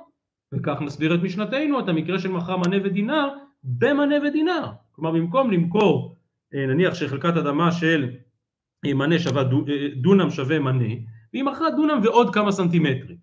וכך 0.52 0.80
נסביר 0.80 1.14
את 1.14 1.20
משנתנו, 1.22 1.80
את 1.80 1.88
המקרה 1.88 2.18
של 2.18 2.28
מכר 2.28 2.56
מנה 2.56 2.76
ודינר 2.84 3.28
במנה 3.64 4.14
ודינר. 4.28 4.66
כלומר 4.92 5.10
במקום 5.10 5.50
למכור 5.50 6.16
אה, 6.54 6.66
נניח 6.66 6.94
שחלקת 6.94 7.36
אדמה 7.36 7.72
של 7.72 8.10
מנה 8.84 9.18
שווה 9.18 9.42
אה, 9.42 9.88
דונם 9.96 10.30
שווה 10.30 10.58
מנה 10.58 10.94
והיא 11.32 11.44
מכרה 11.44 11.70
דונם 11.70 12.00
ועוד 12.02 12.34
כמה 12.34 12.52
סנטימטרים. 12.52 13.16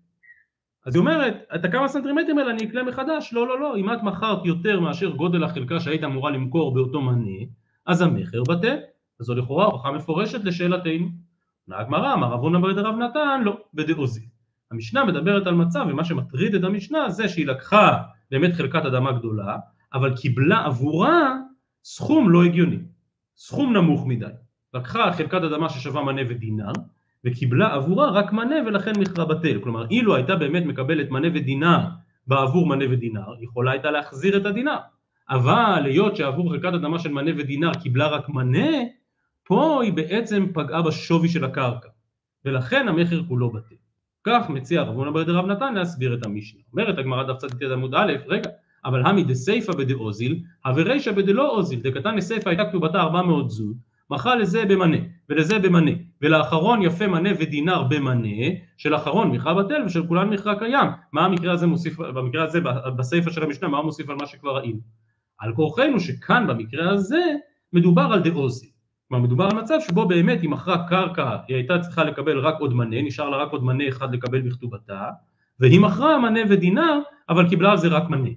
אז 0.86 0.94
היא 0.94 1.00
אומרת 1.00 1.34
את 1.54 1.64
הכמה 1.64 1.88
סנטימטרים 1.88 2.38
האלה 2.38 2.50
אני 2.50 2.64
אקלה 2.64 2.82
מחדש? 2.82 3.32
לא 3.32 3.48
לא 3.48 3.60
לא 3.60 3.76
אם 3.76 3.92
את 3.92 4.02
מכרת 4.02 4.44
יותר 4.44 4.80
מאשר 4.80 5.10
גודל 5.10 5.44
החלקה 5.44 5.80
שהיית 5.80 6.04
אמורה 6.04 6.30
למכור 6.30 6.74
באותו 6.74 7.00
מנה 7.00 7.44
אז 7.86 8.02
המכר 8.02 8.42
בטל. 8.42 8.76
אז 9.20 9.26
זו 9.26 9.34
לכאורה 9.34 9.64
הוכחה 9.64 9.92
מפורשת 9.92 10.44
לשאלתנו. 10.44 11.08
הגמרא 11.68 12.14
אמר 12.14 12.28
רב 12.32 12.40
הונא 12.40 12.58
ברב 12.58 12.96
נתן 12.96 13.42
לא 13.44 13.56
בדעוזי 13.74 14.29
המשנה 14.70 15.04
מדברת 15.04 15.46
על 15.46 15.54
מצב 15.54 15.86
ומה 15.90 16.04
שמטריד 16.04 16.54
את 16.54 16.64
המשנה 16.64 17.10
זה 17.10 17.28
שהיא 17.28 17.46
לקחה 17.46 18.02
באמת 18.30 18.52
חלקת 18.52 18.84
אדמה 18.86 19.12
גדולה 19.12 19.56
אבל 19.94 20.16
קיבלה 20.16 20.64
עבורה 20.64 21.36
סכום 21.84 22.30
לא 22.30 22.44
הגיוני, 22.44 22.78
סכום 23.36 23.72
נמוך 23.72 24.06
מדי. 24.06 24.26
לקחה 24.74 25.12
חלקת 25.12 25.42
אדמה 25.42 25.68
ששווה 25.68 26.02
מנה 26.02 26.22
ודינר, 26.28 26.72
וקיבלה 27.24 27.74
עבורה 27.74 28.10
רק 28.10 28.32
מנה 28.32 28.56
ולכן 28.66 28.92
מכרה 29.00 29.24
בטל. 29.24 29.60
כלומר, 29.62 29.86
אילו 29.90 30.16
הייתה 30.16 30.36
באמת 30.36 30.62
מקבלת 30.66 31.10
מנה 31.10 31.28
ודינר 31.34 31.78
בעבור 32.26 32.66
מנה 32.66 32.84
ודינר, 32.90 33.34
יכולה 33.40 33.70
הייתה 33.70 33.90
להחזיר 33.90 34.36
את 34.36 34.46
הדינר. 34.46 34.78
אבל 35.30 35.82
היות 35.84 36.16
שעבור 36.16 36.52
חלקת 36.52 36.74
אדמה 36.74 36.98
של 36.98 37.12
מנה 37.12 37.30
ודינר 37.36 37.74
קיבלה 37.74 38.06
רק 38.08 38.28
מנה, 38.28 38.68
פה 39.44 39.82
היא 39.82 39.92
בעצם 39.92 40.46
פגעה 40.54 40.82
בשווי 40.82 41.28
של 41.28 41.44
הקרקע, 41.44 41.88
ולכן 42.44 42.88
המכר 42.88 43.22
כולו 43.28 43.50
בטל. 43.50 43.74
כך 44.24 44.50
מציע 44.50 44.82
רב 44.82 44.96
הונא 44.96 45.10
בר 45.10 45.22
דרב 45.22 45.46
נתן 45.46 45.74
להסביר 45.74 46.14
את 46.14 46.26
המשנה. 46.26 46.60
אומרת 46.72 46.98
הגמרא 46.98 47.22
דף 47.22 47.36
צדיק 47.36 47.62
עמוד 47.72 47.94
א', 47.94 48.12
רגע, 48.26 48.50
אבל 48.84 49.06
המי 49.06 49.24
דסייפא 49.24 49.72
בדאוזיל, 49.72 50.40
הוורישא 50.64 51.12
בדלא 51.12 51.48
אוזיל, 51.48 51.80
דקתן 51.80 52.14
לסייפא 52.14 52.48
הייתה 52.48 52.64
כתובתה 52.64 53.00
400 53.00 53.50
זוז, 53.50 53.76
מכרה 54.10 54.36
לזה 54.36 54.64
במנה, 54.64 54.96
ולזה 55.28 55.58
במנה, 55.58 55.90
ולאחרון 56.22 56.82
יפה 56.82 57.06
מנה 57.06 57.30
ודינר 57.38 57.82
במנה, 57.82 58.48
של 58.76 58.96
אחרון 58.96 59.30
מכרה 59.30 59.54
בטל 59.54 59.82
ושל 59.86 60.06
כולן 60.06 60.28
מכרה 60.28 60.58
קיים. 60.58 60.88
מה 61.12 61.24
המקרה 61.24 61.52
הזה 61.52 61.66
מוסיף, 61.66 61.98
במקרה 61.98 62.44
הזה, 62.44 62.60
בסייפא 62.96 63.30
של 63.30 63.42
המשנה, 63.42 63.68
מה 63.68 63.76
הוא 63.76 63.84
מוסיף 63.84 64.08
על 64.08 64.16
מה 64.16 64.26
שכבר 64.26 64.56
ראינו? 64.56 64.78
על 65.38 65.54
כורחנו 65.54 66.00
שכאן 66.00 66.46
במקרה 66.46 66.92
הזה 66.92 67.22
מדובר 67.72 68.02
על 68.02 68.22
דאוזיל. 68.22 68.69
כלומר 69.10 69.24
מדובר 69.24 69.44
על 69.44 69.54
מצב 69.54 69.78
שבו 69.88 70.08
באמת 70.08 70.40
היא 70.40 70.50
מכרה 70.50 70.88
קרקע, 70.88 71.36
היא 71.48 71.56
הייתה 71.56 71.78
צריכה 71.78 72.04
לקבל 72.04 72.38
רק 72.38 72.60
עוד 72.60 72.74
מנה, 72.74 73.02
נשאר 73.02 73.28
לה 73.28 73.36
רק 73.36 73.52
עוד 73.52 73.64
מנה 73.64 73.88
אחד 73.88 74.14
לקבל 74.14 74.40
בכתובתה, 74.40 75.08
והיא 75.60 75.80
מכרה 75.80 76.18
מנה 76.18 76.40
ודינר, 76.48 76.98
אבל 77.28 77.48
קיבלה 77.48 77.70
על 77.70 77.78
זה 77.78 77.88
רק 77.88 78.10
מנה. 78.10 78.28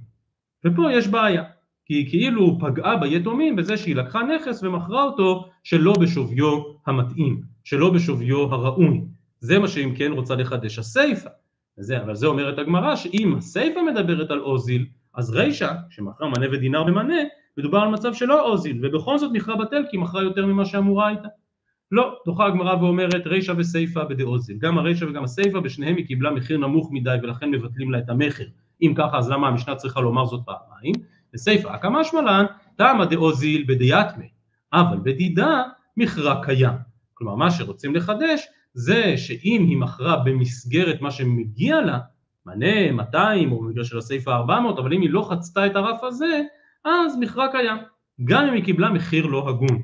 ופה 0.65 0.91
יש 0.91 1.07
בעיה, 1.07 1.43
כי 1.85 1.93
היא 1.93 2.09
כאילו 2.09 2.59
פגעה 2.59 2.97
ביתומים 2.97 3.55
בזה 3.55 3.77
שהיא 3.77 3.95
לקחה 3.95 4.23
נכס 4.23 4.63
ומכרה 4.63 5.03
אותו 5.03 5.49
שלא 5.63 5.93
בשוויו 6.01 6.63
המתאים, 6.85 7.41
שלא 7.63 7.89
בשוויו 7.89 8.53
הראוי. 8.53 9.01
זה 9.39 9.59
מה 9.59 9.67
שאם 9.67 9.93
כן 9.97 10.11
רוצה 10.11 10.35
לחדש 10.35 10.79
הסיפא. 10.79 11.29
אבל 12.03 12.15
זה 12.15 12.27
אומרת 12.27 12.59
הגמרא 12.59 12.95
שאם 12.95 13.35
הסיפא 13.37 13.79
מדברת 13.79 14.31
על 14.31 14.39
אוזיל, 14.39 14.85
אז 15.13 15.29
רישא, 15.29 15.73
שמכרה 15.89 16.29
מנה 16.29 16.45
ודינר 16.51 16.83
במנה, 16.83 17.21
מדובר 17.57 17.77
על 17.77 17.89
מצב 17.89 18.13
שלא 18.13 18.49
אוזיל, 18.49 18.79
ובכל 18.85 19.17
זאת 19.17 19.31
מכרה 19.33 19.55
בטל 19.55 19.83
כי 19.91 19.97
מכרה 19.97 20.23
יותר 20.23 20.45
ממה 20.45 20.65
שאמורה 20.65 21.07
הייתה. 21.07 21.27
לא, 21.91 22.15
דוחה 22.25 22.45
הגמרא 22.45 22.75
ואומרת 22.75 23.27
רישא 23.27 23.53
וסיפא 23.57 24.03
בדאוזיל. 24.03 24.57
גם 24.57 24.77
הרישא 24.77 25.05
וגם 25.05 25.23
הסיפא 25.23 25.59
בשניהם 25.59 25.95
היא 25.95 26.05
קיבלה 26.05 26.31
מחיר 26.31 26.57
נמוך 26.57 26.89
מדי 26.91 27.15
ולכן 27.23 27.51
מבטלים 27.51 27.91
לה 27.91 27.99
את 27.99 28.09
המכר. 28.09 28.45
אם 28.81 28.93
ככה 28.97 29.17
אז 29.17 29.29
למה 29.29 29.47
המשנה 29.47 29.75
צריכה 29.75 30.01
לומר 30.01 30.25
זאת 30.25 30.41
פעמיים? 30.45 30.95
וסיפא 31.33 31.67
הקמא 31.67 32.03
שמלן, 32.03 32.45
תמא 32.77 33.05
דאוזיל 33.05 33.65
בדיאטמי, 33.67 34.29
אבל 34.73 34.97
בדידה 35.03 35.63
מכרה 35.97 36.43
קיים. 36.43 36.73
כלומר 37.13 37.35
מה 37.35 37.51
שרוצים 37.51 37.95
לחדש 37.95 38.45
זה 38.73 39.17
שאם 39.17 39.65
היא 39.69 39.77
מכרה 39.77 40.17
במסגרת 40.25 41.01
מה 41.01 41.11
שמגיע 41.11 41.81
לה, 41.81 41.99
מנה 42.45 42.91
200 42.91 43.51
או 43.51 43.59
במקרה 43.61 43.83
של 43.83 43.97
הסיפא 43.97 44.29
400, 44.29 44.79
אבל 44.79 44.93
אם 44.93 45.01
היא 45.01 45.09
לא 45.09 45.29
חצתה 45.31 45.65
את 45.65 45.75
הרף 45.75 46.03
הזה, 46.03 46.41
אז 46.85 47.17
מכרה 47.19 47.51
קיים, 47.51 47.77
גם 48.23 48.45
אם 48.45 48.53
היא 48.53 48.63
קיבלה 48.63 48.89
מחיר 48.89 49.25
לא 49.25 49.49
הגון. 49.49 49.81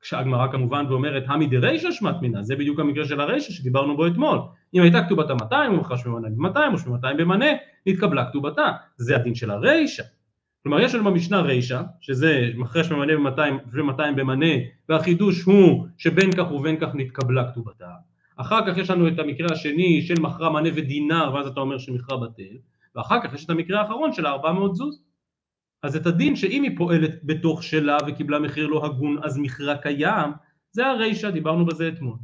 כשהגמרא 0.00 0.52
כמובן 0.52 0.84
ואומרת 0.88 1.24
המי 1.26 1.46
דרישא 1.46 1.90
שמט 1.90 2.16
מינה, 2.22 2.42
זה 2.42 2.56
בדיוק 2.56 2.80
המקרה 2.80 3.04
של 3.04 3.20
הרישא 3.20 3.52
שדיברנו 3.52 3.96
בו 3.96 4.06
אתמול. 4.06 4.38
אם 4.74 4.82
הייתה 4.82 5.04
כתובת 5.04 5.30
ה-200 5.30 5.54
הוא 5.68 5.76
מכרה 5.76 5.98
שמונה 5.98 6.28
ב-200 6.30 6.72
או 6.72 6.78
שמונה 6.78 7.14
במנה, 7.14 7.46
נתקבלה 7.86 8.24
כתובתה. 8.24 8.72
זה 8.96 9.16
הדין 9.16 9.34
של 9.34 9.50
הרישא. 9.50 10.02
כלומר 10.62 10.80
יש 10.80 10.94
לנו 10.94 11.04
במשנה 11.04 11.40
רישא, 11.40 11.82
שזה 12.00 12.50
מכרה 12.56 12.84
שממנה 12.84 13.30
ב-200 13.30 13.40
ו-200 13.72 14.12
במנה, 14.16 14.54
והחידוש 14.88 15.42
הוא 15.42 15.86
שבין 15.98 16.32
כך 16.32 16.52
ובין 16.52 16.76
כך 16.80 16.94
נתקבלה 16.94 17.50
כתובתה. 17.50 17.88
אחר 18.36 18.66
כך 18.66 18.78
יש 18.78 18.90
לנו 18.90 19.08
את 19.08 19.18
המקרה 19.18 19.46
השני 19.52 20.02
של 20.02 20.14
מכרה 20.20 20.50
מנה 20.50 20.68
ודינר, 20.74 21.30
ואז 21.34 21.46
אתה 21.46 21.60
אומר 21.60 21.78
שמכרה 21.78 22.16
בטל, 22.16 22.56
ואחר 22.96 23.22
כך 23.22 23.34
יש 23.34 23.44
את 23.44 23.50
המקרה 23.50 23.80
האחרון 23.80 24.12
של 24.12 24.26
400 24.26 24.74
זוז. 24.74 25.02
אז 25.84 25.96
את 25.96 26.06
הדין 26.06 26.36
שאם 26.36 26.62
היא 26.62 26.76
פועלת 26.76 27.24
בתוך 27.24 27.62
שלה 27.62 27.96
וקיבלה 28.06 28.38
מחיר 28.38 28.66
לא 28.66 28.84
הגון 28.84 29.16
אז 29.22 29.38
מכרה 29.38 29.76
קיים, 29.76 30.30
זה 30.72 30.86
הרישא, 30.86 31.30
דיברנו 31.30 31.66
בזה 31.66 31.88
אתמול. 31.88 32.16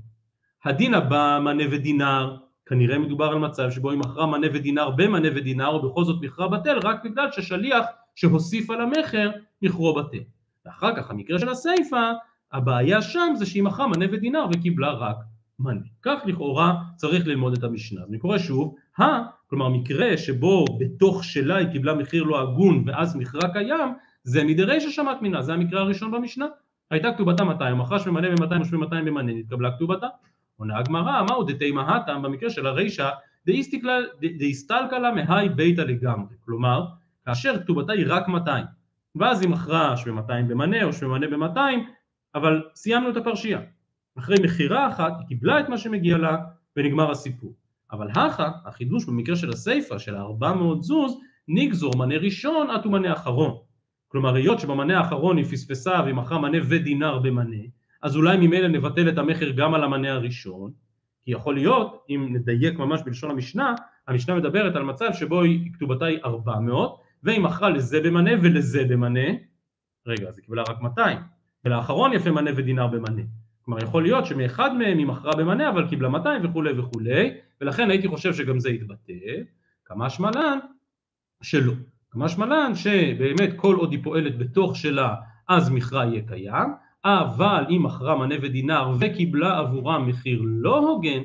הדין 0.65 0.95
הבא 0.95 1.39
מנה 1.43 1.65
ודינר, 1.71 2.37
כנראה 2.67 2.99
מדובר 2.99 3.25
על 3.25 3.39
מצב 3.39 3.71
שבו 3.71 3.91
היא 3.91 3.99
מכרה 3.99 4.27
מנה 4.27 4.47
ודינר 4.55 4.91
במנה 4.91 5.29
ודינר 5.37 5.75
ובכל 5.75 6.05
זאת 6.05 6.23
מכרה 6.23 6.49
בטל 6.49 6.79
רק 6.79 7.05
בגלל 7.05 7.33
ששליח 7.33 7.85
שהוסיף 8.15 8.71
על 8.71 8.81
המכר 8.81 9.31
מכרו 9.63 9.95
בטל. 9.95 10.23
ואחר 10.67 10.97
כך 10.97 11.11
המקרה 11.11 11.39
של 11.39 11.49
הסיפא, 11.49 12.13
הבעיה 12.53 13.03
שם 13.03 13.33
זה 13.35 13.47
שהיא 13.47 13.63
מכרה 13.63 13.87
מנה 13.87 14.07
ודינר 14.13 14.47
וקיבלה 14.53 14.91
רק 14.91 15.17
מנה. 15.61 15.81
כך 16.03 16.19
לכאורה 16.27 16.75
צריך 16.97 17.27
ללמוד 17.27 17.53
את 17.59 17.65
המשנה. 17.65 18.01
אני 18.09 18.19
קורא 18.19 18.39
שוב, 18.39 18.75
ה, 18.99 19.05
כלומר 19.47 19.69
מקרה 19.69 20.17
שבו 20.17 20.65
בתוך 20.79 21.25
שלה 21.25 21.57
היא 21.57 21.69
קיבלה 21.73 21.95
מחיר 21.95 22.23
לא 22.23 22.41
הגון 22.41 22.85
ואז 22.87 23.17
מכרה 23.17 23.53
קיים, 23.53 23.95
זה 24.23 24.45
מדרי 24.45 24.81
ששמעת 24.81 25.23
מינה, 25.23 25.43
זה 25.43 25.53
המקרה 25.53 25.81
הראשון 25.81 26.11
במשנה. 26.11 26.47
הייתה 26.91 27.13
כתובתה 27.13 27.45
200, 27.45 27.79
מכרה 27.79 27.99
שממנה 27.99 28.29
ב-200 28.31 28.73
או 28.73 28.79
200 28.79 29.05
במנה, 29.05 29.33
נתקבלה 29.33 29.71
כתובתה. 29.77 30.07
עונה 30.57 30.79
הגמרא, 30.79 31.23
מהו 31.23 31.43
דתימה 31.43 31.97
הטעם 31.97 32.23
במקרה 32.23 32.51
של 32.51 32.67
הרישא, 32.67 33.11
דאיסטלקה 34.39 34.99
לה 34.99 35.11
מהי 35.13 35.49
ביתה 35.49 35.85
לגמרי. 35.85 36.35
כלומר, 36.45 36.87
כאשר 37.25 37.61
כתובתה 37.63 37.93
היא 37.93 38.05
רק 38.09 38.29
200, 38.29 38.65
ואז 39.17 39.43
היא 39.43 39.51
מכרה 39.51 39.97
שווה 39.97 40.13
200 40.13 40.49
במנה 40.49 40.85
או 40.85 40.93
שווה 40.93 41.19
מנה 41.19 41.27
ב-200, 41.27 41.61
אבל 42.35 42.63
סיימנו 42.75 43.11
את 43.11 43.17
הפרשייה. 43.17 43.61
אחרי 44.21 44.37
מכירה 44.43 44.89
אחת 44.89 45.13
היא 45.19 45.27
קיבלה 45.27 45.61
את 45.61 45.69
מה 45.69 45.79
שמגיע 45.79 46.19
לה 46.19 46.37
ונגמר 46.77 47.11
הסיפור. 47.11 47.55
אבל 47.93 48.09
הכה, 48.11 48.51
החידוש 48.65 49.05
במקרה 49.05 49.37
של 49.37 49.51
הסיפא 49.51 49.99
של 49.99 50.17
ה-400 50.17 50.81
זוז, 50.81 51.19
נגזור 51.49 51.97
מנה 51.97 52.17
ראשון 52.17 52.71
עד 52.71 52.87
ומנה 52.87 53.13
אחרון. 53.13 53.57
כלומר 54.09 54.35
היות 54.35 54.61
שבמנה 54.61 54.99
האחרון 54.99 55.37
היא 55.37 55.45
פספסה 55.45 56.01
והיא 56.05 56.15
מכרה 56.15 56.39
מנה 56.39 56.59
ודינר 56.69 57.19
במנה, 57.19 57.57
אז 58.03 58.17
אולי 58.17 58.37
ממילא 58.37 58.69
נבטל 58.69 59.09
את 59.09 59.19
המכר 59.19 59.51
גם 59.51 59.75
על 59.75 59.85
המנה 59.85 60.13
הראשון, 60.13 60.71
כי 61.25 61.31
יכול 61.33 61.55
להיות, 61.55 62.05
אם 62.11 62.29
נדייק 62.33 62.79
ממש 62.79 63.01
בלשון 63.05 63.31
המשנה, 63.31 63.75
המשנה 64.09 64.35
מדברת 64.35 64.77
על 64.77 64.83
מצב 64.83 65.13
שבו 65.13 65.43
כתובתה 65.73 66.05
היא 66.05 66.19
400, 66.25 67.01
והיא 67.23 67.41
מכרה 67.41 67.71
לזה 67.71 68.01
במנה 68.01 68.31
ולזה 68.43 68.85
במנה, 68.85 69.29
רגע, 70.07 70.29
אז 70.29 70.39
היא 70.39 70.45
קיבלה 70.45 70.63
רק 70.69 70.81
200, 70.81 71.19
ולאחרון 71.65 72.13
יפה 72.13 72.31
מנה 72.31 72.51
ודינר 72.57 72.87
במנה. 72.87 73.23
כלומר 73.71 73.85
יכול 73.85 74.03
להיות 74.03 74.27
שמאחד 74.27 74.77
מהם 74.77 74.99
היא 74.99 75.07
מכרה 75.07 75.33
במנה 75.37 75.69
אבל 75.69 75.89
קיבלה 75.89 76.09
200 76.09 76.45
וכולי 76.45 76.79
וכולי 76.79 77.31
ולכן 77.61 77.91
הייתי 77.91 78.09
חושב 78.09 78.35
שגם 78.35 78.59
זה 78.59 78.71
יתבטא. 78.71 79.13
כמה 79.85 80.11
שמלן 80.11 80.59
שלא. 81.43 81.73
כמה 82.11 82.29
שמלן 82.29 82.73
שבאמת 82.75 83.51
כל 83.57 83.75
עוד 83.75 83.93
היא 83.93 84.01
פועלת 84.03 84.39
בתוך 84.39 84.77
שלה 84.77 85.15
אז 85.49 85.71
מכרה 85.71 86.07
יהיה 86.07 86.23
קיים 86.27 86.69
אבל 87.05 87.65
אם 87.71 87.83
מכרה 87.83 88.17
מנה 88.19 88.35
ודינר 88.43 88.91
וקיבלה 89.01 89.59
עבורם 89.59 90.09
מחיר 90.09 90.43
לא 90.45 90.79
הוגן 90.79 91.21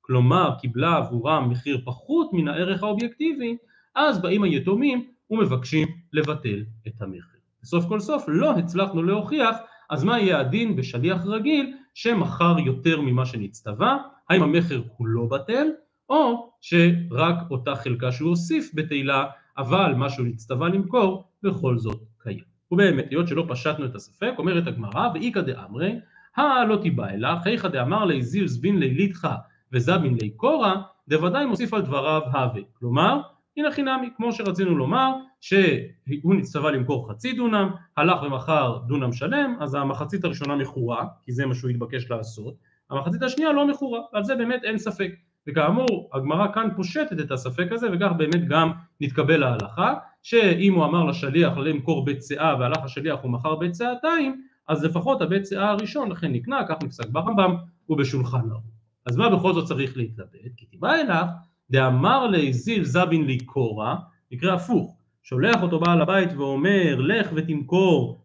כלומר 0.00 0.54
קיבלה 0.60 0.96
עבורם 0.96 1.50
מחיר 1.50 1.80
פחות 1.84 2.30
מן 2.32 2.48
הערך 2.48 2.82
האובייקטיבי 2.82 3.56
אז 3.94 4.22
באים 4.22 4.42
היתומים 4.42 5.04
ומבקשים 5.30 5.88
לבטל 6.12 6.64
את 6.86 7.02
המחיר 7.02 7.40
בסוף 7.62 7.84
כל 7.88 8.00
סוף 8.00 8.24
לא 8.28 8.50
הצלחנו 8.50 9.02
להוכיח 9.02 9.56
אז 9.90 10.04
מה 10.04 10.18
יהיה 10.18 10.40
הדין 10.40 10.76
בשליח 10.76 11.26
רגיל 11.26 11.74
שמכר 12.00 12.56
יותר 12.58 13.00
ממה 13.00 13.26
שנצטווה, 13.26 13.98
האם 14.30 14.42
המכר 14.42 14.82
כולו 14.96 15.28
בטל, 15.28 15.66
או 16.08 16.50
שרק 16.60 17.36
אותה 17.50 17.74
חלקה 17.74 18.12
שהוא 18.12 18.28
הוסיף 18.28 18.70
בתהילה, 18.74 19.24
אבל 19.58 19.94
מה 19.96 20.10
שהוא 20.10 20.26
נצטווה 20.26 20.68
למכור 20.68 21.24
בכל 21.42 21.78
זאת 21.78 22.00
קיים. 22.18 22.44
ובאמת, 22.70 23.10
היות 23.10 23.28
שלא 23.28 23.46
פשטנו 23.48 23.84
את 23.84 23.94
הספק, 23.94 24.32
אומרת 24.38 24.66
הגמרא, 24.66 25.08
ואיכא 25.14 25.40
דאמרי, 25.40 25.94
הא 26.36 26.64
לא 26.64 26.76
תיבא 26.76 27.08
אלך, 27.10 27.46
היכא 27.46 27.68
דאמר 27.68 28.04
לי 28.04 28.22
זיל 28.22 28.48
זבין 28.48 28.78
ליליתך 28.78 29.28
וזבין 29.72 30.16
לי 30.20 30.30
קורא, 30.30 30.74
דוודאי 31.08 31.46
מוסיף 31.46 31.74
על 31.74 31.82
דבריו 31.82 32.22
הווה. 32.32 32.62
כלומר, 32.72 33.20
הנה 33.58 33.70
חינמי, 33.70 34.08
כמו 34.16 34.32
שרצינו 34.32 34.78
לומר, 34.78 35.12
שהוא 35.40 36.34
נצטווה 36.34 36.70
למכור 36.70 37.10
חצי 37.10 37.32
דונם, 37.32 37.70
הלך 37.96 38.22
ומכר 38.22 38.78
דונם 38.86 39.12
שלם, 39.12 39.54
אז 39.60 39.74
המחצית 39.74 40.24
הראשונה 40.24 40.56
מכורה, 40.56 41.04
כי 41.24 41.32
זה 41.32 41.46
מה 41.46 41.54
שהוא 41.54 41.70
התבקש 41.70 42.10
לעשות, 42.10 42.54
המחצית 42.90 43.22
השנייה 43.22 43.52
לא 43.52 43.66
מכורה, 43.66 44.00
על 44.12 44.24
זה 44.24 44.36
באמת 44.36 44.64
אין 44.64 44.78
ספק. 44.78 45.10
וכאמור, 45.46 46.10
הגמרא 46.14 46.52
כאן 46.54 46.68
פושטת 46.76 47.20
את 47.20 47.30
הספק 47.30 47.66
הזה, 47.70 47.86
וכך 47.92 48.12
באמת 48.16 48.48
גם 48.48 48.72
נתקבל 49.00 49.42
ההלכה, 49.42 49.94
שאם 50.22 50.74
הוא 50.74 50.84
אמר 50.84 51.04
לשליח 51.04 51.56
למכור 51.56 52.04
בית 52.04 52.22
שאה 52.22 52.56
והלך 52.60 52.78
השליח 52.84 53.24
ומכר 53.24 53.54
בית 53.54 53.74
שאתיים, 53.74 54.42
אז 54.68 54.84
לפחות 54.84 55.22
הבית 55.22 55.46
שאה 55.46 55.70
הראשון 55.70 56.10
לכן 56.10 56.32
נקנה, 56.32 56.60
כך 56.68 56.76
נפסק 56.82 57.08
ברמב"ם 57.08 57.54
ובשולחן 57.88 58.50
ערוך. 58.50 58.64
אז 59.06 59.16
מה 59.16 59.36
בכל 59.36 59.52
זאת 59.52 59.64
צריך 59.64 59.96
להתלבט? 59.96 60.54
כי 60.56 60.66
תיבא 60.66 60.94
אליו, 60.94 61.24
דאמר 61.70 62.26
לי 62.26 62.52
זיל 62.52 62.84
זבין 62.84 63.26
לי 63.26 63.38
קורא, 63.38 63.94
מקרה 64.32 64.54
הפוך, 64.54 64.96
שולח 65.22 65.62
אותו 65.62 65.80
בעל 65.80 66.02
הבית 66.02 66.32
ואומר 66.32 66.96
לך 67.00 67.30
ותמכור 67.34 68.24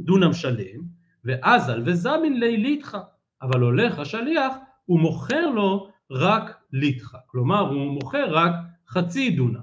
דונם 0.00 0.32
שלם, 0.32 0.80
ואזל 1.24 1.82
וזמין 1.86 2.40
ליליתך, 2.40 2.98
אבל 3.42 3.60
הולך 3.60 3.98
השליח 3.98 4.54
ומוכר 4.88 5.50
לו 5.50 5.88
רק 6.10 6.60
ליתך, 6.72 7.16
כלומר 7.26 7.60
הוא 7.60 7.92
מוכר 7.92 8.34
רק 8.34 8.52
חצי 8.88 9.30
דונם. 9.30 9.60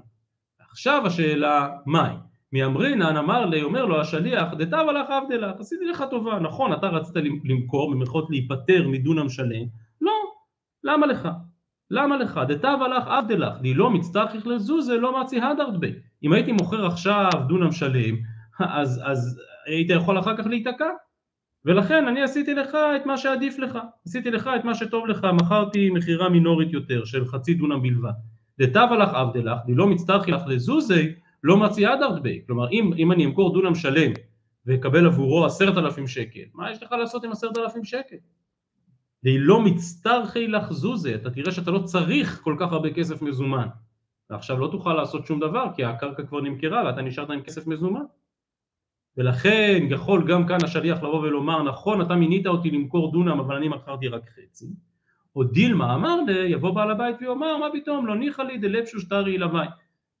עכשיו 0.70 1.02
השאלה 1.06 1.68
מהי? 1.86 2.14
מי 2.52 2.64
אמרינן 2.64 3.16
אמר 3.16 3.46
לי, 3.46 3.62
אומר 3.62 3.84
לו 3.84 4.00
השליח, 4.00 4.48
דתיו 4.58 4.90
הלך 4.90 5.10
עבדלך, 5.10 5.60
עשיתי 5.60 5.84
לך 5.84 6.04
טובה, 6.10 6.38
נכון, 6.38 6.72
אתה 6.72 6.86
רצית 6.86 7.16
למכור, 7.44 7.90
במירכאות 7.90 8.30
להיפטר 8.30 8.88
מדונם 8.88 9.28
שלם, 9.28 9.66
לא, 10.00 10.12
למה 10.84 11.06
לך? 11.06 11.28
למה 11.90 12.16
לך? 12.16 12.40
דתיו 12.48 12.78
הלך 12.84 13.08
די 13.60 13.74
לא 13.74 13.90
מצטרכיך 13.90 14.46
לזוזה, 14.46 14.96
לא 14.96 15.20
מצי 15.20 15.40
הדרת 15.40 15.80
בי. 15.80 15.92
אם 16.22 16.32
הייתי 16.32 16.52
מוכר 16.52 16.86
עכשיו 16.86 17.30
דונם 17.48 17.72
שלם, 17.72 18.16
אז, 18.58 19.00
אז 19.04 19.40
היית 19.66 19.90
יכול 19.90 20.18
אחר 20.18 20.36
כך 20.36 20.46
להיתקע. 20.46 20.88
ולכן 21.64 22.08
אני 22.08 22.22
עשיתי 22.22 22.54
לך 22.54 22.74
את 22.96 23.06
מה 23.06 23.18
שעדיף 23.18 23.58
לך, 23.58 23.78
עשיתי 24.06 24.30
לך 24.30 24.50
את 24.56 24.64
מה 24.64 24.74
שטוב 24.74 25.06
לך, 25.06 25.26
מכרתי 25.34 25.90
מכירה 25.90 26.28
מינורית 26.28 26.72
יותר 26.72 27.04
של 27.04 27.26
חצי 27.26 27.54
דונם 27.54 27.82
בלבד. 27.82 28.10
דתיו 28.58 28.88
הלך 28.90 29.14
עבדלך, 29.14 29.58
די 29.66 29.74
לא 29.74 29.86
מצטרכי 29.86 30.30
לך 30.30 30.42
לזוזי, 30.46 31.12
לא 31.42 31.56
מציע 31.56 31.92
הדרת 31.92 32.22
בי. 32.22 32.42
כלומר, 32.46 32.70
אם, 32.70 32.90
אם 32.98 33.12
אני 33.12 33.24
אמכור 33.24 33.52
דונם 33.52 33.74
שלם 33.74 34.12
ואקבל 34.66 35.06
עבורו 35.06 35.44
עשרת 35.44 35.76
אלפים 35.76 36.06
שקל, 36.06 36.40
מה 36.54 36.70
יש 36.72 36.82
לך 36.82 36.92
לעשות 36.92 37.24
עם 37.24 37.32
עשרת 37.32 37.58
אלפים 37.58 37.84
שקל? 37.84 38.16
והיא 39.22 39.40
לא 39.40 39.60
מצטרכי 39.60 40.46
לך 40.46 40.72
זוזי, 40.72 41.14
אתה 41.14 41.30
תראה 41.30 41.52
שאתה 41.52 41.70
לא 41.70 41.78
צריך 41.78 42.40
כל 42.44 42.56
כך 42.60 42.72
הרבה 42.72 42.90
כסף 42.90 43.22
מזומן. 43.22 43.68
ועכשיו 44.30 44.58
לא 44.58 44.68
תוכל 44.72 44.94
לעשות 44.94 45.26
שום 45.26 45.40
דבר, 45.40 45.66
כי 45.76 45.84
הקרקע 45.84 46.22
כבר 46.22 46.40
נמכרה 46.40 46.84
ואתה 46.86 47.02
נשארת 47.02 47.30
עם 47.30 47.42
כסף 47.42 47.66
מזומן. 47.66 48.02
ולכן 49.16 49.86
יכול 49.90 50.32
גם 50.32 50.46
כאן 50.46 50.58
השליח 50.64 50.98
לבוא 50.98 51.20
ולומר, 51.20 51.62
נכון, 51.62 52.00
אתה 52.02 52.14
מינית 52.14 52.46
אותי 52.46 52.70
למכור 52.70 53.12
דונם, 53.12 53.40
אבל 53.40 53.56
אני 53.56 53.68
מכרתי 53.68 54.08
רק 54.08 54.30
חצי. 54.30 54.66
או 55.36 55.44
דילמה 55.44 55.94
אמר 55.94 56.20
לי, 56.26 56.48
יבוא 56.48 56.70
בעל 56.70 56.90
הבית 56.90 57.16
ויאמר, 57.20 57.56
מה 57.56 57.66
פתאום, 57.72 58.06
לא 58.06 58.16
ניחא 58.16 58.42
לי 58.42 58.58
דלבשוש 58.58 59.04
טרי 59.04 59.38
לוואי. 59.38 59.66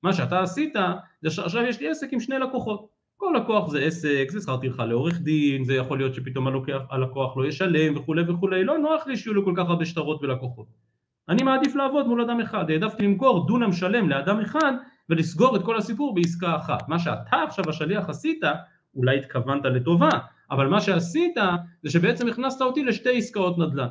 מה 0.02 0.12
שאתה 0.12 0.40
עשית, 0.40 0.74
זה 1.22 1.30
שעכשיו 1.30 1.62
יש 1.62 1.80
לי 1.80 1.88
עסק 1.88 2.12
עם 2.12 2.20
שני 2.20 2.38
לקוחות. 2.38 2.97
כל 3.20 3.34
לקוח 3.36 3.68
זה 3.68 3.80
עסק, 3.80 4.26
זה 4.30 4.40
שכר 4.40 4.56
טרחה 4.56 4.84
לעורך 4.84 5.20
דין, 5.20 5.64
זה 5.64 5.74
יכול 5.74 5.98
להיות 5.98 6.14
שפתאום 6.14 6.46
הלקוח 6.90 7.36
לא 7.36 7.46
ישלם 7.46 7.96
וכולי 7.96 8.22
וכולי, 8.22 8.64
לא 8.64 8.78
נוח 8.78 9.06
לי 9.06 9.16
שיהיו 9.16 9.34
לו 9.34 9.44
כל 9.44 9.54
כך 9.56 9.68
הרבה 9.68 9.84
שטרות 9.84 10.22
ולקוחות. 10.22 10.66
אני 11.28 11.42
מעדיף 11.42 11.74
לעבוד 11.74 12.06
מול 12.06 12.20
אדם 12.20 12.40
אחד, 12.40 12.70
העדפתי 12.70 13.02
למכור 13.02 13.46
דונם 13.46 13.72
שלם 13.72 14.08
לאדם 14.08 14.40
אחד 14.40 14.72
ולסגור 15.08 15.56
את 15.56 15.62
כל 15.62 15.76
הסיפור 15.76 16.14
בעסקה 16.14 16.56
אחת. 16.56 16.88
מה 16.88 16.98
שאתה 16.98 17.36
עכשיו 17.48 17.64
השליח 17.68 18.08
עשית, 18.08 18.40
אולי 18.94 19.18
התכוונת 19.18 19.64
לטובה, 19.64 20.10
אבל 20.50 20.66
מה 20.66 20.80
שעשית 20.80 21.34
זה 21.82 21.90
שבעצם 21.90 22.28
הכנסת 22.28 22.62
אותי 22.62 22.84
לשתי 22.84 23.18
עסקאות 23.18 23.58
נדל"ן. 23.58 23.88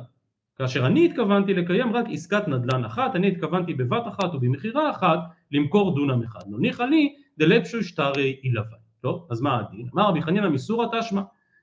כאשר 0.56 0.86
אני 0.86 1.04
התכוונתי 1.04 1.54
לקיים 1.54 1.92
רק 1.92 2.06
עסקת 2.10 2.48
נדל"ן 2.48 2.84
אחת, 2.84 3.16
אני 3.16 3.28
התכוונתי 3.28 3.74
בבת 3.74 4.06
אחת 4.08 4.34
ובמכירה 4.34 4.90
אחת 4.90 5.18
למכור 5.52 5.94
דונם 5.94 6.22
אחד. 6.22 6.40
לא 6.50 6.86
לי 6.90 7.14
דלבשו 7.38 7.82
שטרי 7.82 8.36
אילבן. 8.44 8.87
טוב, 9.00 9.26
אז 9.30 9.40
מה 9.40 9.58
הדין? 9.58 9.88
אמר 9.94 10.08
רבי 10.08 10.22
חנינא 10.22 10.48
מסורא 10.48 10.86
תשמע, 11.00 11.22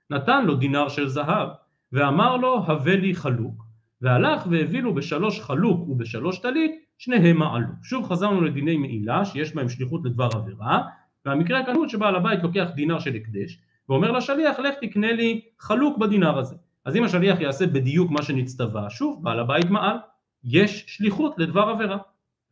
נתן 0.10 0.46
לו 0.46 0.56
דינר 0.56 0.90
של 0.90 1.08
זהב, 1.08 1.50
ואמר 1.92 2.38
לו 2.38 2.64
הבא 2.68 2.92
לי 2.92 3.16
חלוק, 3.16 3.66
והלך 4.02 4.48
והביא 4.50 4.84
לו 4.84 4.94
בשלוש 4.94 5.42
חלוק 5.42 5.90
ובשלוש 5.90 6.40
טלית, 6.40 6.72
שניהם 6.98 7.38
מעלו. 7.38 7.68
שוב 7.84 8.06
חזרנו 8.06 8.42
לדיני 8.42 8.78
מעילה 8.78 9.26
שיש 9.26 9.56
בהם 9.56 9.70
שליחות 9.70 10.02
לדבר 10.06 10.30
עבירה, 10.34 10.82
והמקרה 11.26 11.66
כאן 11.66 11.76
הוא 11.76 11.88
שבעל 11.88 12.16
הבית 12.16 12.44
לוקח 12.44 12.68
דינר 12.76 13.00
של 13.00 13.16
הקדש, 13.16 13.60
ואומר 13.90 14.12
לשליח 14.12 14.60
לך 14.60 14.76
תקנה 14.82 15.12
לי 15.12 15.42
חלוק 15.60 15.98
בדינר 15.98 16.38
הזה. 16.38 16.56
אז 16.86 16.96
אם 16.96 17.04
השליח 17.04 17.40
יעשה 17.40 17.68
בדיוק 17.68 18.12
מה 18.12 18.22
שנצטווה, 18.22 18.90
שוב 18.90 19.24
בעל 19.24 19.40
הבית 19.40 19.70
מעל, 19.70 19.98
יש 20.44 20.86
שליחות 20.88 21.36
לדבר 21.38 21.62
עבירה, 21.62 21.98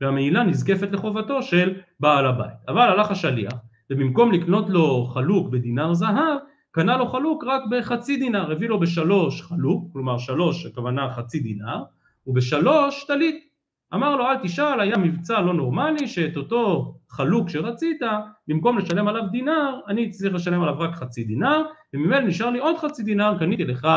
והמעילה 0.01 0.43
נזקפת 0.43 0.91
לחובתו 0.91 1.43
של 1.43 1.73
בעל 1.99 2.25
הבית. 2.25 2.57
אבל 2.67 2.81
הלך 2.81 3.11
השליח 3.11 3.53
ובמקום 3.89 4.31
לקנות 4.31 4.69
לו 4.69 5.05
חלוק 5.05 5.49
בדינר 5.49 5.93
זהב, 5.93 6.37
קנה 6.71 6.97
לו 6.97 7.07
חלוק 7.07 7.43
רק 7.47 7.61
בחצי 7.71 8.17
דינר, 8.17 8.51
הביא 8.51 8.69
לו 8.69 8.79
בשלוש 8.79 9.41
חלוק, 9.41 9.93
כלומר 9.93 10.17
שלוש 10.17 10.65
הכוונה 10.65 11.09
חצי 11.09 11.39
דינר, 11.39 11.83
ובשלוש 12.27 13.03
טלית. 13.03 13.53
אמר 13.93 14.15
לו 14.15 14.25
אל 14.25 14.37
תשאל, 14.43 14.79
היה 14.79 14.97
מבצע 14.97 15.41
לא 15.41 15.53
נורמלי 15.53 16.07
שאת 16.07 16.37
אותו 16.37 16.93
חלוק 17.09 17.49
שרצית, 17.49 18.01
במקום 18.47 18.77
לשלם 18.77 19.07
עליו 19.07 19.23
דינר, 19.31 19.79
אני 19.87 20.09
צריך 20.09 20.33
לשלם 20.33 20.61
עליו 20.61 20.79
רק 20.79 20.95
חצי 20.95 21.23
דינר, 21.23 21.63
וממילא 21.93 22.19
נשאר 22.19 22.49
לי 22.49 22.59
עוד 22.59 22.77
חצי 22.77 23.03
דינר, 23.03 23.37
קניתי 23.39 23.63
לך 23.63 23.87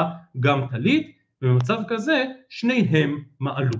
גם 0.40 0.66
טלית, 0.70 1.16
ובמצב 1.42 1.78
כזה 1.88 2.24
שניהם 2.48 3.18
מעלו. 3.40 3.78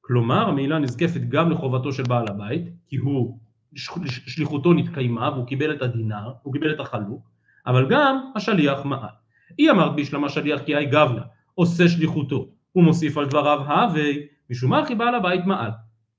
כלומר 0.00 0.48
המעילה 0.48 0.78
נזקפת 0.78 1.20
גם 1.28 1.50
לחובתו 1.50 1.92
של 1.92 2.02
בעל 2.02 2.28
הבית, 2.28 2.62
כי 2.86 2.96
הוא 2.96 3.38
שליחותו 3.74 4.72
נתקיימה 4.72 5.30
והוא 5.30 5.46
קיבל 5.46 5.74
את 5.74 5.82
הדינר, 5.82 6.32
הוא 6.42 6.52
קיבל 6.52 6.74
את 6.74 6.80
החלוק, 6.80 7.30
אבל 7.66 7.86
גם 7.90 8.30
השליח 8.36 8.84
מעל. 8.84 9.14
היא 9.58 9.70
אמרת 9.70 9.96
בשלמה 9.96 10.28
שליח 10.28 10.60
כי 10.62 10.76
היי 10.76 10.86
גבנה, 10.86 11.22
עושה 11.54 11.88
שליחותו, 11.88 12.48
הוא 12.72 12.84
מוסיף 12.84 13.16
על 13.16 13.26
דבריו 13.26 13.72
הווי, 13.72 14.26
משום 14.50 14.70
מה 14.70 14.86
כי 14.86 14.94
בעל 14.94 15.14
הבית 15.14 15.44
מעל. 15.46 15.70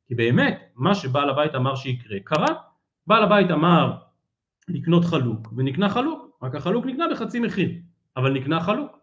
כי 0.08 0.16
באמת, 0.16 0.62
מה 0.76 0.96
שבעל 0.96 1.30
הבית 1.30 1.56
אמר 1.56 1.76
שיקרה, 1.76 2.20
קרה. 2.24 2.56
בעל 3.08 3.24
הבית 3.24 3.52
אמר 3.52 3.98
לקנות 4.68 5.06
חלוק, 5.06 5.54
ונקנה 5.58 5.90
חלוק, 5.90 6.38
רק 6.44 6.56
החלוק 6.56 6.86
נקנה 6.86 7.06
בחצי 7.12 7.40
מחיר, 7.40 7.70
אבל 8.18 8.34
נקנה 8.34 8.60
חלוק. 8.60 8.98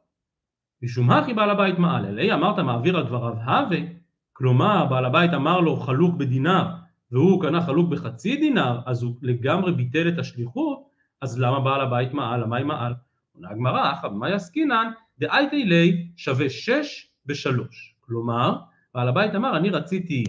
משום 0.82 1.06
מה 1.06 1.24
כי 1.26 1.34
בעל 1.34 1.50
הבית 1.50 1.78
מעל, 1.78 2.06
אלא 2.06 2.34
אמרת 2.34 2.58
מעביר 2.58 2.96
על 2.96 3.02
דבריו 3.02 3.34
הווי, 3.44 3.88
כלומר 4.32 4.86
בעל 4.86 5.04
הבית 5.04 5.34
אמר 5.34 5.60
לו 5.60 5.76
חלוק 5.76 6.14
בדינר 6.14 6.66
והוא 7.12 7.42
קנה 7.42 7.66
חלוק 7.66 7.90
בחצי 7.90 8.36
דינר, 8.36 8.80
אז 8.86 9.02
הוא 9.02 9.14
לגמרי 9.22 9.72
ביטל 9.72 10.08
את 10.08 10.18
השליחות, 10.18 10.88
אז 11.20 11.40
למה 11.40 11.60
בעל 11.60 11.80
הבית 11.80 12.12
מעל? 12.12 12.40
למה 12.40 12.56
היא 12.56 12.66
מעל? 12.66 12.94
עונה 13.34 13.50
הגמרא, 13.50 13.92
אחא 13.92 14.08
במאי 14.08 14.32
עסקינן, 14.32 14.90
דאייתי 15.18 15.64
לי 15.64 16.08
שווה 16.16 16.50
שש 16.50 17.10
בשלוש. 17.26 17.94
כלומר, 18.00 18.58
בעל 18.94 19.08
הבית 19.08 19.34
אמר, 19.34 19.56
אני 19.56 19.70
רציתי 19.70 20.24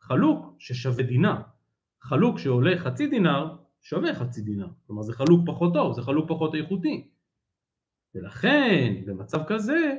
חלוק 0.00 0.54
ששווה 0.58 1.04
דינר. 1.04 1.36
חלוק 2.02 2.38
שעולה 2.38 2.78
חצי 2.78 3.06
דינר, 3.06 3.56
שווה 3.82 4.14
חצי 4.14 4.42
דינר. 4.42 4.68
כלומר, 4.86 5.02
זה 5.02 5.12
חלוק 5.12 5.40
פחות 5.46 5.72
טוב, 5.74 5.92
זה 5.92 6.02
חלוק 6.02 6.28
פחות 6.28 6.54
איכותי. 6.54 7.08
ולכן, 8.14 8.94
במצב 9.06 9.44
כזה, 9.46 9.94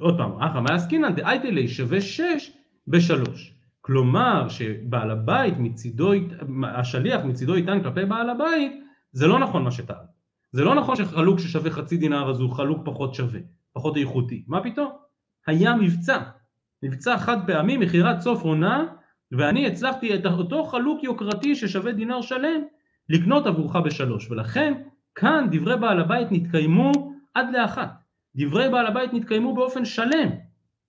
עוד 0.00 0.16
פעם, 0.16 0.42
אחא 0.42 0.60
מה 0.60 0.74
עסקינן 0.74 1.14
דאייתי 1.14 1.50
לי 1.50 1.68
שווה 1.68 2.00
שש 2.00 2.52
בשלוש. 2.88 3.54
כלומר 3.80 4.48
שבעל 4.48 5.10
הבית 5.10 5.54
מצידו, 5.58 6.12
השליח 6.64 7.24
מצידו 7.24 7.56
יטען 7.56 7.82
כלפי 7.82 8.04
בעל 8.04 8.30
הבית, 8.30 8.72
זה 9.12 9.26
לא 9.26 9.38
נכון 9.38 9.64
מה 9.64 9.70
שטען. 9.70 10.04
זה 10.52 10.64
לא 10.64 10.74
נכון 10.74 10.96
שחלוק 10.96 11.38
ששווה 11.38 11.70
חצי 11.70 11.96
דינר 11.96 12.30
אז 12.30 12.40
הוא 12.40 12.50
חלוק 12.50 12.82
פחות 12.84 13.14
שווה, 13.14 13.40
פחות 13.72 13.96
איכותי. 13.96 14.44
מה 14.46 14.62
פתאום? 14.62 14.90
היה 15.46 15.74
מבצע. 15.76 16.18
מבצע 16.82 17.18
חד 17.18 17.46
פעמי, 17.46 17.76
מכירת 17.76 18.20
סוף 18.20 18.42
עונה, 18.42 18.84
ואני 19.32 19.66
הצלחתי 19.66 20.14
את 20.14 20.26
אותו 20.26 20.64
חלוק 20.64 21.04
יוקרתי 21.04 21.54
ששווה 21.54 21.92
דינר 21.92 22.20
שלם 22.20 22.60
לקנות 23.08 23.46
עבורך 23.46 23.76
בשלוש. 23.76 24.30
ולכן 24.30 24.74
כאן 25.14 25.46
דברי 25.50 25.76
בעל 25.76 26.00
הבית 26.00 26.28
נתקיימו 26.30 26.92
עד 27.34 27.46
לאחת. 27.52 28.07
דברי 28.38 28.68
בעל 28.68 28.86
הבית 28.86 29.12
נתקיימו 29.12 29.54
באופן 29.54 29.84
שלם 29.84 30.28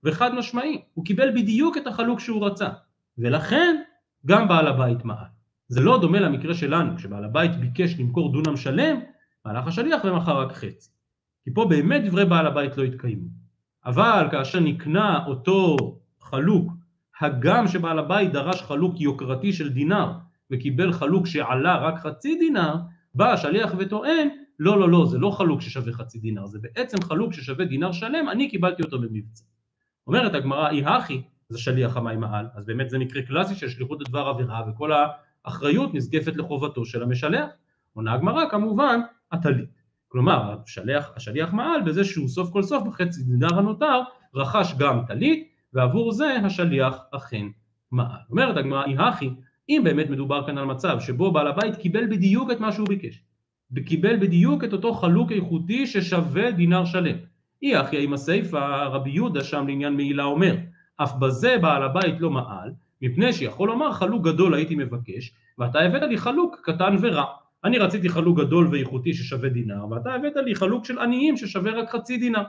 וחד 0.03 0.35
משמעי, 0.35 0.81
הוא 0.93 1.05
קיבל 1.05 1.31
בדיוק 1.35 1.77
את 1.77 1.87
החלוק 1.87 2.19
שהוא 2.19 2.45
רצה, 2.45 2.69
ולכן 3.17 3.81
גם 4.25 4.47
בעל 4.47 4.67
הבית 4.67 5.05
מעל. 5.05 5.25
זה 5.67 5.81
לא 5.81 6.01
דומה 6.01 6.19
למקרה 6.19 6.53
שלנו, 6.53 6.97
כשבעל 6.97 7.25
הבית 7.25 7.55
ביקש 7.55 7.99
למכור 7.99 8.31
דונם 8.31 8.57
שלם, 8.57 8.99
הלך 9.45 9.67
השליח 9.67 10.01
ומכר 10.03 10.41
רק 10.41 10.51
חצי. 10.51 10.89
כי 11.43 11.53
פה 11.53 11.65
באמת 11.69 12.03
דברי 12.05 12.25
בעל 12.25 12.47
הבית 12.47 12.77
לא 12.77 12.83
התקיימו. 12.83 13.27
אבל 13.85 14.27
כאשר 14.31 14.59
נקנה 14.59 15.25
אותו 15.27 15.77
חלוק, 16.21 16.71
הגם 17.21 17.67
שבעל 17.67 17.99
הבית 17.99 18.31
דרש 18.31 18.61
חלוק 18.61 19.01
יוקרתי 19.01 19.53
של 19.53 19.69
דינר, 19.69 20.11
וקיבל 20.51 20.93
חלוק 20.93 21.27
שעלה 21.27 21.77
רק 21.77 21.99
חצי 21.99 22.35
דינר, 22.39 22.75
בא 23.15 23.33
השליח 23.33 23.73
וטוען 23.77 24.29
לא, 24.59 24.79
לא, 24.79 24.89
לא, 24.89 25.05
זה 25.05 25.17
לא 25.17 25.31
חלוק 25.31 25.61
ששווה 25.61 25.93
חצי 25.93 26.19
דינר, 26.19 26.45
זה 26.45 26.59
בעצם 26.59 26.97
חלוק 27.03 27.33
ששווה 27.33 27.65
דינר 27.65 27.91
שלם, 27.91 28.29
אני 28.29 28.49
קיבלתי 28.49 28.83
אותו 28.83 28.99
במבצע. 28.99 29.43
אומרת 30.07 30.33
הגמרא, 30.33 30.69
אי 30.69 30.85
הכי, 30.85 31.21
זה 31.49 31.59
שליח 31.59 31.97
המים 31.97 32.19
מעל, 32.19 32.47
אז 32.55 32.65
באמת 32.65 32.89
זה 32.89 32.99
מקרה 32.99 33.21
קלאסי 33.21 33.55
של 33.55 33.69
שליחות 33.69 34.01
לדבר 34.01 34.27
עבירה, 34.27 34.63
וכל 34.69 34.91
האחריות 35.45 35.93
נזקפת 35.93 36.35
לחובתו 36.35 36.85
של 36.85 37.03
המשלח. 37.03 37.49
עונה 37.93 38.13
הגמרא, 38.13 38.49
כמובן, 38.49 38.99
הטלית. 39.31 39.79
כלומר, 40.07 40.55
השליח, 40.63 41.11
השליח 41.15 41.53
מעל 41.53 41.81
בזה 41.81 42.03
שהוא 42.03 42.27
סוף 42.27 42.49
כל 42.49 42.63
סוף 42.63 42.87
בחצי 42.87 43.23
דינר 43.23 43.57
הנותר 43.57 44.01
רכש 44.35 44.73
גם 44.77 45.05
טלית, 45.07 45.47
ועבור 45.73 46.11
זה 46.11 46.35
השליח 46.45 46.97
אכן 47.11 47.45
מעל. 47.91 48.19
אומרת 48.29 48.57
הגמרא, 48.57 48.85
אי 48.85 48.95
הכי, 48.97 49.29
אם 49.69 49.81
באמת 49.83 50.09
מדובר 50.09 50.45
כאן 50.45 50.57
על 50.57 50.65
מצב 50.65 50.99
שבו 50.99 51.31
בעל 51.31 51.47
הבית 51.47 51.75
קיבל 51.75 52.07
בדיוק 52.09 52.51
את 52.51 52.59
מה 52.59 52.71
שהוא 52.71 52.87
ביקש, 52.87 53.23
וקיבל 53.75 54.17
בדיוק 54.17 54.63
את 54.63 54.73
אותו 54.73 54.93
חלוק 54.93 55.31
איכותי 55.31 55.87
ששווה 55.87 56.51
דינר 56.51 56.85
שלם. 56.85 57.15
אי 57.61 57.75
הכי 57.75 58.03
עם 58.03 58.13
הסיפא 58.13 58.83
רבי 58.85 59.09
יהודה 59.09 59.43
שם 59.43 59.67
לעניין 59.67 59.93
מעילה 59.93 60.23
אומר, 60.23 60.55
אף 60.97 61.13
בזה 61.19 61.57
בעל 61.61 61.83
הבית 61.83 62.19
לא 62.19 62.29
מעל, 62.29 62.71
מפני 63.01 63.33
שיכול 63.33 63.69
לומר 63.69 63.91
חלוק 63.93 64.23
גדול 64.25 64.53
הייתי 64.53 64.75
מבקש, 64.75 65.33
ואתה 65.57 65.79
הבאת 65.79 66.01
לי 66.01 66.17
חלוק 66.17 66.55
קטן 66.63 66.95
ורע. 67.01 67.25
אני 67.63 67.77
רציתי 67.77 68.09
חלוק 68.09 68.39
גדול 68.39 68.67
ואיכותי 68.71 69.13
ששווה 69.13 69.49
דינר, 69.49 69.85
ואתה 69.91 70.13
הבאת 70.13 70.33
לי 70.45 70.55
חלוק 70.55 70.85
של 70.85 70.99
עניים 70.99 71.37
ששווה 71.37 71.71
רק 71.71 71.89
חצי 71.89 72.17
דינר. 72.17 72.43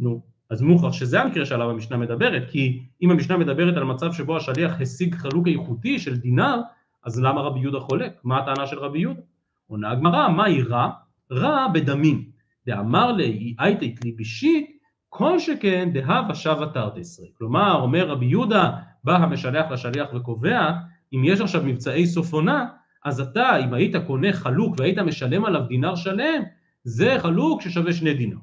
נו, 0.00 0.22
אז 0.50 0.62
מוכרח 0.62 0.92
שזה 0.92 1.20
המקרה 1.20 1.46
שעליו 1.46 1.70
המשנה 1.70 1.96
מדברת, 1.96 2.50
כי 2.50 2.82
אם 3.02 3.10
המשנה 3.10 3.36
מדברת 3.36 3.76
על 3.76 3.84
מצב 3.84 4.12
שבו 4.12 4.36
השליח 4.36 4.80
השיג 4.80 5.14
חלוק 5.14 5.48
איכותי 5.48 5.98
של 5.98 6.16
דינר, 6.16 6.60
אז 7.04 7.20
למה 7.20 7.40
רבי 7.40 7.60
יהודה 7.60 7.80
חולק? 7.80 8.12
מה 8.24 8.38
הטענה 8.38 8.66
של 8.66 8.78
רבי 8.78 8.98
יהודה? 8.98 9.20
עונה 9.68 9.90
הגמרא, 9.90 10.28
מהי 10.28 10.62
רע? 10.62 10.90
רע 11.32 11.68
בדמים. 11.74 12.24
דאמר 12.66 13.12
לי, 13.12 13.54
אייתית 13.60 14.04
לי 14.04 14.12
בישית, 14.12 14.78
כל 15.08 15.38
שכן 15.38 15.90
דהבה 15.92 16.34
שווה 16.34 16.66
תרתסרי. 16.66 17.28
כלומר, 17.38 17.80
אומר 17.82 18.08
רבי 18.08 18.26
יהודה, 18.26 18.70
בא 19.04 19.16
המשלח 19.16 19.70
לשליח 19.70 20.08
וקובע, 20.14 20.72
אם 21.12 21.22
יש 21.24 21.40
עכשיו 21.40 21.62
מבצעי 21.64 22.06
סוף 22.06 22.32
עונה, 22.32 22.66
אז 23.04 23.20
אתה, 23.20 23.56
אם 23.64 23.74
היית 23.74 23.96
קונה 24.06 24.32
חלוק 24.32 24.74
והיית 24.78 24.98
משלם 24.98 25.44
עליו 25.44 25.62
דינר 25.68 25.94
שלם, 25.94 26.42
זה 26.84 27.16
חלוק 27.18 27.62
ששווה 27.62 27.92
שני 27.92 28.14
דינר. 28.14 28.36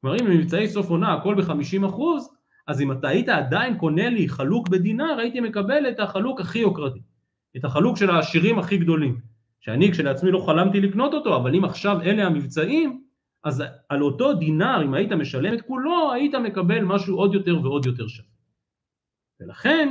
כלומר, 0.00 0.16
אם 0.20 0.26
במבצעי 0.26 0.68
סוף 0.68 0.90
עונה 0.90 1.14
הכל 1.14 1.34
ב-50 1.34 1.86
אחוז, 1.86 2.34
אז 2.66 2.80
אם 2.80 2.92
אתה 2.92 3.08
היית 3.08 3.28
עדיין 3.28 3.78
קונה 3.78 4.08
לי 4.08 4.28
חלוק 4.28 4.68
בדינר, 4.68 5.18
הייתי 5.18 5.40
מקבל 5.40 5.88
את 5.88 6.00
החלוק 6.00 6.40
הכי 6.40 6.58
יוקרתי. 6.58 7.00
את 7.56 7.64
החלוק 7.64 7.96
של 7.96 8.10
העשירים 8.10 8.58
הכי 8.58 8.76
גדולים. 8.78 9.31
שאני 9.62 9.92
כשלעצמי 9.92 10.30
לא 10.30 10.38
חלמתי 10.38 10.80
לקנות 10.80 11.14
אותו, 11.14 11.36
אבל 11.36 11.54
אם 11.54 11.64
עכשיו 11.64 12.02
אלה 12.02 12.26
המבצעים, 12.26 13.02
אז 13.44 13.62
על 13.88 14.02
אותו 14.02 14.32
דינר, 14.34 14.82
אם 14.84 14.94
היית 14.94 15.12
משלם 15.12 15.54
את 15.54 15.62
כולו, 15.62 16.12
היית 16.12 16.34
מקבל 16.34 16.80
משהו 16.84 17.16
עוד 17.16 17.34
יותר 17.34 17.60
ועוד 17.62 17.86
יותר 17.86 18.08
שווה. 18.08 18.28
ולכן, 19.40 19.90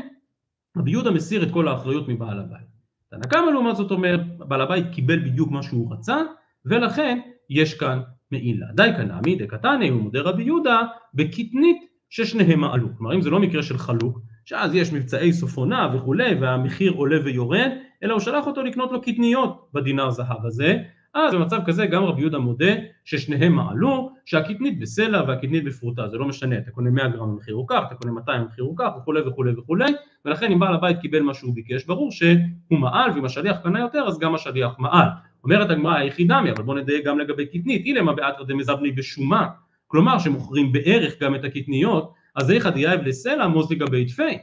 רבי 0.77 0.91
יהודה 0.91 1.12
מסיר 1.12 1.43
את 1.43 1.51
כל 1.51 1.67
האחריות 1.67 2.07
מבעל 2.07 2.39
הבית. 2.39 2.67
תנא 3.10 3.25
קמא 3.25 3.49
לעומת 3.49 3.75
זאת 3.75 3.91
אומר, 3.91 4.17
בעל 4.38 4.62
הבית 4.62 4.86
קיבל 4.93 5.19
בדיוק 5.19 5.51
מה 5.51 5.63
שהוא 5.63 5.93
רצה, 5.93 6.17
ולכן 6.65 7.19
יש 7.49 7.73
כאן 7.73 8.01
מעילה. 8.31 8.67
די 8.75 8.89
כנמי 8.97 9.36
דקתני 9.36 9.89
הוא 9.89 10.01
מודה 10.01 10.21
רבי 10.21 10.43
יהודה 10.43 10.81
בקטנית 11.13 11.77
ששניהם 12.10 12.60
מעלו. 12.60 12.88
כלומר 12.97 13.15
אם 13.15 13.21
זה 13.21 13.29
לא 13.29 13.39
מקרה 13.39 13.63
של 13.63 13.77
חלוק, 13.77 14.19
שאז 14.51 14.75
יש 14.75 14.93
מבצעי 14.93 15.33
סוף 15.33 15.57
עונה 15.57 15.89
וכולי 15.95 16.35
והמחיר 16.35 16.91
עולה 16.91 17.17
ויורד, 17.23 17.71
אלא 18.03 18.13
הוא 18.13 18.19
שלח 18.19 18.47
אותו 18.47 18.63
לקנות 18.63 18.91
לו 18.91 19.01
קטניות 19.01 19.67
בדינר 19.73 20.09
זהב 20.09 20.45
הזה, 20.45 20.77
אז 21.13 21.33
במצב 21.33 21.59
כזה 21.65 21.85
גם 21.85 22.03
רבי 22.03 22.21
יהודה 22.21 22.39
מודה 22.39 22.73
ששניהם 23.05 23.53
מעלו, 23.53 24.11
שהקטנית 24.25 24.79
בסלע 24.79 25.23
והקטנית 25.27 25.63
בפרוטה, 25.63 26.07
זה 26.07 26.17
לא 26.17 26.25
משנה, 26.25 26.57
אתה 26.57 26.71
קונה 26.71 26.89
100 26.89 27.07
גרם 27.07 27.35
במחיר 27.35 27.55
הוא 27.55 27.65
כך, 27.67 27.83
אתה 27.87 27.95
קונה 27.95 28.13
200 28.13 28.41
במחיר 28.41 28.63
הוא 28.63 28.75
כך 28.77 28.89
וכולי 28.97 29.21
וכולי 29.21 29.51
וכולי, 29.51 29.93
ולכן 30.25 30.51
אם 30.51 30.59
בעל 30.59 30.73
הבית 30.73 30.99
קיבל 30.99 31.21
מה 31.21 31.33
שהוא 31.33 31.55
ביקש, 31.55 31.85
ברור 31.85 32.11
שהוא 32.11 32.79
מעל, 32.79 33.11
ואם 33.11 33.25
השליח 33.25 33.57
קנה 33.63 33.79
יותר 33.79 34.03
אז 34.07 34.19
גם 34.19 34.35
השליח 34.35 34.75
מעל. 34.79 35.07
אומרת 35.43 35.69
הגמרא 35.69 35.95
היחידה 35.95 36.41
מי, 36.41 36.51
אבל 36.51 36.63
בוא 36.63 36.75
נדייק 36.75 37.05
גם 37.05 37.19
לגבי 37.19 37.45
קטנית, 37.45 37.85
אילמה 37.85 38.13
באתרא 38.13 38.45
דמזבני 38.45 38.91
בשומה, 38.91 39.47
כלומר 39.87 40.19
שמוכרים 40.19 40.71
בערך 40.71 41.21
גם 41.21 41.35
את 41.35 41.43
הקטניות, 41.43 42.20
אז 42.35 42.51
איכא 42.51 42.69
דיהיב 42.69 43.01
ליה 43.01 43.24
סלע 43.24 43.47
מוזלי 43.47 43.71
גביה 43.71 44.05
טפי, 44.05 44.38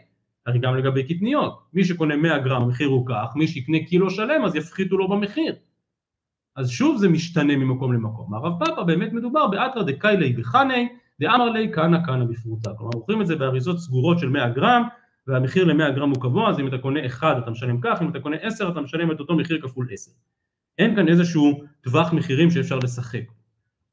הרי 0.46 0.58
גם 0.58 0.76
לגבי 0.76 1.14
קטניות, 1.14 1.62
מי 1.74 1.84
שקונה 1.84 2.16
100 2.16 2.38
גרם 2.38 2.62
המחיר 2.62 2.88
הוא 2.88 3.06
כך, 3.06 3.36
מי 3.36 3.48
שיקנה 3.48 3.78
קילו 3.88 4.10
שלם 4.10 4.44
אז 4.44 4.54
יפחיתו 4.54 4.98
לו 4.98 5.08
במחיר. 5.08 5.54
אז 6.56 6.70
שוב 6.70 6.98
זה 6.98 7.08
משתנה 7.08 7.56
ממקום 7.56 7.92
למקום. 7.92 8.34
רב 8.34 8.64
פפא 8.64 8.84
באמת 8.84 9.12
מדובר 9.12 9.46
באתרא 9.46 9.82
דכיילי 9.82 10.32
בכני 10.32 10.88
דאמר 11.20 11.50
ליה 11.50 11.72
כנא 11.72 12.06
כנא 12.06 12.24
בפרוטה. 12.24 12.70
כלומר 12.78 12.90
מוכרים 12.94 13.22
את 13.22 13.26
זה 13.26 13.36
באריזות 13.36 13.78
סגורות 13.78 14.18
של 14.18 14.28
100 14.28 14.48
גרם 14.48 14.82
והמחיר 15.26 15.64
ל-100 15.64 15.90
גרם 15.90 16.10
הוא 16.10 16.22
קבוע, 16.22 16.50
אז 16.50 16.60
אם 16.60 16.68
אתה 16.68 16.78
קונה 16.78 17.06
1 17.06 17.36
אתה 17.42 17.50
משלם 17.50 17.80
כך, 17.80 18.02
אם 18.02 18.08
אתה 18.08 18.20
קונה 18.20 18.36
10 18.36 18.68
אתה 18.68 18.80
משלם 18.80 19.12
את 19.12 19.20
אותו 19.20 19.36
מחיר 19.36 19.60
כפול 19.62 19.88
10. 19.92 20.10
אין 20.78 20.96
כאן 20.96 21.08
איזשהו 21.08 21.62
טווח 21.80 22.12
מחירים 22.12 22.50
שאפשר 22.50 22.78
לשחק. 22.78 23.37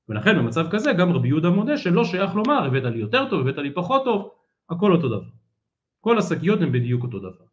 ולכן 0.09 0.37
במצב 0.37 0.69
כזה 0.69 0.93
גם 0.93 1.11
רבי 1.11 1.27
יהודה 1.27 1.49
מודה 1.49 1.77
שלא 1.77 2.03
שייך 2.03 2.35
לומר 2.35 2.65
הבאת 2.65 2.83
לי 2.83 2.99
יותר 2.99 3.29
טוב, 3.29 3.41
הבאת 3.41 3.57
לי 3.57 3.73
פחות 3.73 4.03
טוב, 4.03 4.29
הכל 4.69 4.91
אותו 4.91 5.07
דבר. 5.07 5.29
כל 6.01 6.17
השקיות 6.17 6.61
הן 6.61 6.71
בדיוק 6.71 7.03
אותו 7.03 7.19
דבר. 7.19 7.45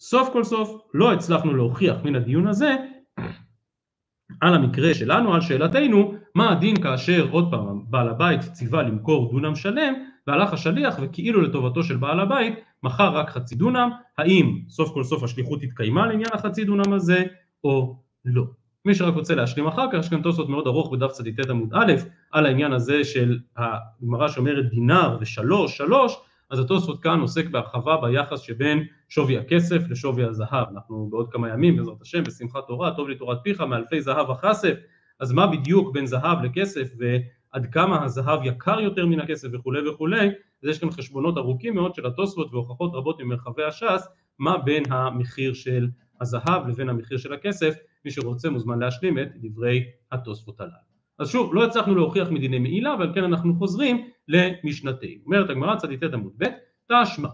סוף 0.00 0.28
כל 0.32 0.44
סוף 0.44 0.82
לא 0.94 1.12
הצלחנו 1.12 1.54
להוכיח 1.54 1.96
מן 2.04 2.16
הדיון 2.16 2.46
הזה 2.46 2.76
על 4.40 4.54
המקרה 4.54 4.94
שלנו, 4.94 5.34
על 5.34 5.40
שאלתנו, 5.40 6.14
מה 6.34 6.52
הדין 6.52 6.82
כאשר 6.82 7.28
עוד 7.30 7.50
פעם 7.50 7.84
בעל 7.90 8.08
הבית 8.08 8.40
ציווה 8.40 8.82
למכור 8.82 9.30
דונם 9.30 9.54
שלם 9.54 9.94
והלך 10.26 10.52
השליח 10.52 10.96
וכאילו 11.02 11.40
לטובתו 11.40 11.82
של 11.82 11.96
בעל 11.96 12.20
הבית 12.20 12.54
מכר 12.82 13.16
רק 13.16 13.30
חצי 13.30 13.54
דונם, 13.54 13.90
האם 14.18 14.62
סוף 14.68 14.94
כל 14.94 15.04
סוף 15.04 15.22
השליחות 15.22 15.62
התקיימה 15.62 16.06
לעניין 16.06 16.30
החצי 16.32 16.64
דונם 16.64 16.92
הזה 16.92 17.24
או 17.64 17.96
לא. 18.24 18.61
מי 18.84 18.94
שרק 18.94 19.14
רוצה 19.14 19.34
להשלים 19.34 19.66
אחר 19.66 19.86
כך, 19.92 19.98
יש 19.98 20.08
כאן 20.08 20.22
תוספות 20.22 20.48
מאוד 20.48 20.66
ארוך 20.66 20.92
בדף 20.92 21.12
צ"ט 21.12 21.50
עמוד 21.50 21.74
א', 21.74 21.92
על 22.30 22.46
העניין 22.46 22.72
הזה 22.72 23.04
של 23.04 23.38
הגמרא 23.56 24.28
שאומרת 24.28 24.70
דינר 24.70 25.18
ושלוש, 25.20 25.76
שלוש, 25.76 26.16
אז 26.50 26.58
התוספות 26.58 27.02
כאן 27.02 27.20
עוסק 27.20 27.46
בהרחבה 27.50 27.96
ביחס 27.96 28.40
שבין 28.40 28.84
שווי 29.08 29.38
הכסף 29.38 29.82
לשווי 29.90 30.24
הזהב. 30.24 30.66
אנחנו 30.72 31.08
בעוד 31.10 31.32
כמה 31.32 31.48
ימים, 31.48 31.76
בעזרת 31.76 32.02
השם, 32.02 32.24
בשמחת 32.24 32.66
תורה, 32.68 32.94
טוב 32.96 33.08
לי 33.08 33.14
תורת 33.14 33.38
פיך, 33.42 33.60
מאלפי 33.60 34.02
זהב 34.02 34.30
הכסף, 34.30 34.74
אז 35.20 35.32
מה 35.32 35.46
בדיוק 35.46 35.92
בין 35.92 36.06
זהב 36.06 36.44
לכסף 36.44 36.88
ועד 36.98 37.66
כמה 37.72 38.04
הזהב 38.04 38.40
יקר 38.44 38.80
יותר 38.80 39.06
מן 39.06 39.20
הכסף 39.20 39.48
וכולי 39.52 39.88
וכולי, 39.88 40.26
אז 40.62 40.68
יש 40.68 40.78
כאן 40.78 40.90
חשבונות 40.90 41.38
ארוכים 41.38 41.74
מאוד 41.74 41.94
של 41.94 42.06
התוספות 42.06 42.54
והוכחות 42.54 42.90
רבות 42.94 43.20
ממרחבי 43.20 43.64
הש"ס, 43.64 44.08
מה 44.38 44.58
בין 44.58 44.92
המחיר 44.92 45.54
של 45.54 45.88
הזהב 46.20 46.68
לבין 46.68 46.88
המחיר 46.88 47.18
של 47.18 47.32
הכסף, 47.32 47.74
מי 48.04 48.10
שרוצה 48.10 48.50
מוזמן 48.50 48.78
להשלים 48.78 49.18
את 49.18 49.28
דברי 49.36 49.84
התוספות 50.12 50.60
הללו. 50.60 50.92
אז 51.18 51.28
שוב, 51.28 51.54
לא 51.54 51.64
הצלחנו 51.64 51.94
להוכיח 51.94 52.30
מדיני 52.30 52.58
מעילה, 52.58 52.94
ועל 52.98 53.14
כן 53.14 53.24
אנחנו 53.24 53.54
חוזרים 53.54 54.08
למשנתנו. 54.28 55.10
אומרת 55.26 55.50
הגמרא 55.50 55.76
צדיטת 55.76 56.14
עמוד 56.14 56.32
ב', 56.38 56.44
תשמע, 56.92 57.28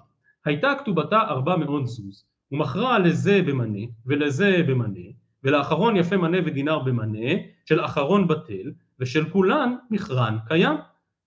הייתה 0.44 0.72
כתובתה 0.78 1.20
ארבע 1.20 1.56
מאות 1.56 1.86
זוז, 1.86 2.24
ומכרה 2.52 2.98
לזה 2.98 3.42
במנה, 3.46 3.86
ולזה 4.06 4.62
במנה, 4.68 5.08
ולאחרון 5.44 5.96
יפה 5.96 6.16
מנה 6.16 6.38
ודינר 6.44 6.78
במנה, 6.78 7.28
של 7.64 7.84
אחרון 7.84 8.28
בטל, 8.28 8.72
ושל 9.00 9.30
כולן 9.30 9.74
מכרן 9.90 10.38
קיים. 10.46 10.76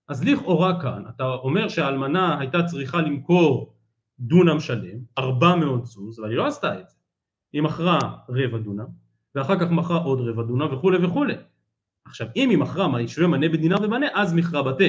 אז 0.08 0.24
לכאורה 0.24 0.80
כאן, 0.82 1.02
אתה 1.08 1.24
אומר 1.24 1.68
שהאלמנה 1.68 2.38
הייתה 2.40 2.62
צריכה 2.62 3.00
למכור 3.00 3.74
דונם 4.20 4.60
שלם, 4.60 4.98
ארבע 5.18 5.56
מאות 5.56 5.86
זוז, 5.86 6.20
אבל 6.20 6.28
היא 6.28 6.36
לא 6.36 6.46
עשתה 6.46 6.80
את 6.80 6.88
זה. 6.88 6.96
היא 7.52 7.62
מכרה 7.62 7.98
רבע 8.28 8.58
דונם, 8.58 9.01
ואחר 9.34 9.58
כך 9.58 9.70
מכרה 9.70 9.96
עוד 9.96 10.20
רבע 10.20 10.42
דונם 10.42 10.74
וכולי 10.74 11.04
וכולי. 11.04 11.34
עכשיו 12.06 12.26
אם 12.36 12.50
היא 12.50 12.58
מכרה 12.58 12.88
מה 12.88 13.00
ישווה 13.00 13.26
מנה 13.26 13.48
בדינר 13.48 13.76
ומנה 13.82 14.06
אז 14.14 14.34
מכרה 14.34 14.62
בתה. 14.62 14.84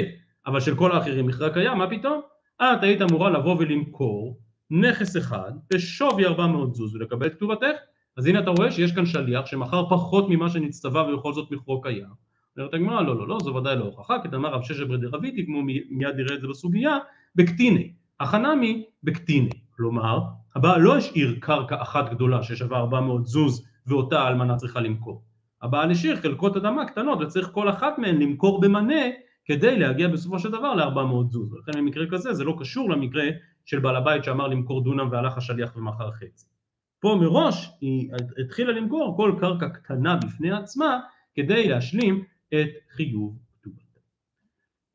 אבל 0.46 0.60
של 0.60 0.76
כל 0.76 0.92
האחרים 0.92 1.28
מכרה 1.28 1.54
קיים 1.54 1.78
מה 1.78 1.90
פתאום? 1.90 2.22
את 2.62 2.84
היית 2.84 3.02
אמורה 3.02 3.30
לבוא 3.30 3.56
ולמכור 3.60 4.40
נכס 4.72 5.18
אחד 5.18 5.52
בשווי 5.74 6.26
400 6.26 6.76
זוז 6.76 6.96
ולקבל 6.96 7.28
את 7.28 7.34
כתובתך. 7.34 7.76
אז 8.18 8.26
הנה 8.26 8.40
אתה 8.40 8.50
רואה 8.50 8.72
שיש 8.72 8.92
כאן 8.92 9.06
שליח 9.06 9.46
שמכר 9.46 9.90
פחות 9.90 10.30
ממה 10.30 10.50
שנצטווה 10.50 11.14
ובכל 11.14 11.34
זאת 11.34 11.52
מכרו 11.52 11.82
קיים. 11.82 12.24
אומרת 12.58 12.74
הגמרא 12.74 13.02
לא 13.02 13.18
לא 13.18 13.28
לא 13.28 13.38
זו 13.44 13.56
ודאי 13.56 13.76
לא 13.76 13.84
הוכחה 13.84 14.20
כי 14.22 14.28
תאמר 14.28 14.50
רב 14.50 14.64
ששת 14.64 14.88
ברדי 14.88 15.08
רביתי 15.08 15.46
כמו 15.46 15.62
מיד 15.90 16.16
נראה 16.16 16.36
את 16.36 16.42
זה 16.42 16.48
בסוגיה 16.48 16.98
בקטיני 17.36 17.94
החנמי 18.20 18.86
בקטיני 19.04 19.50
כלומר 19.76 20.20
הבעל 20.56 20.82
לא 20.82 20.98
השאיר 20.98 21.38
קרקע 21.40 21.82
אחת 21.82 22.10
גדולה 22.10 22.44
ששווה 22.44 22.78
400 22.78 23.26
זוז 23.26 23.66
ואותה 23.88 24.22
האלמנה 24.22 24.56
צריכה 24.56 24.80
למכור 24.80 25.24
הבעל 25.62 25.92
השאיר 25.92 26.16
חלקות 26.16 26.58
אדמה 26.58 26.86
קטנות 26.86 27.22
וצריך 27.22 27.50
כל 27.52 27.70
אחת 27.70 27.98
מהן 27.98 28.22
למכור 28.22 28.62
במנה 28.62 29.02
כדי 29.46 29.80
להגיע 29.80 30.08
בסופו 30.08 30.40
של 30.40 30.52
דבר 30.52 30.74
ל-400 30.74 31.32
זוז 31.32 31.54
ולכן 31.54 31.72
במקרה 31.78 32.06
כזה 32.12 32.34
זה 32.34 32.44
לא 32.44 32.56
קשור 32.60 32.90
למקרה 32.90 33.24
של 33.66 33.80
בעל 33.80 33.96
הבית 33.96 34.24
שאמר 34.24 34.48
למכור 34.48 34.84
דונם 34.84 35.08
והלך 35.12 35.38
השליח 35.38 35.78
ומכר 35.78 36.12
חצי 36.12 36.46
פה 37.04 37.18
מראש 37.22 37.72
היא 37.82 38.12
התחילה 38.46 38.72
למכור 38.72 39.18
כל 39.18 39.36
קרקע 39.40 39.70
קטנה 39.70 40.16
בפני 40.16 40.52
עצמה 40.52 41.00
כדי 41.36 41.70
להשלים 41.70 42.24
את 42.50 42.70
חיוב 42.90 43.38
כתובתה. 43.62 44.00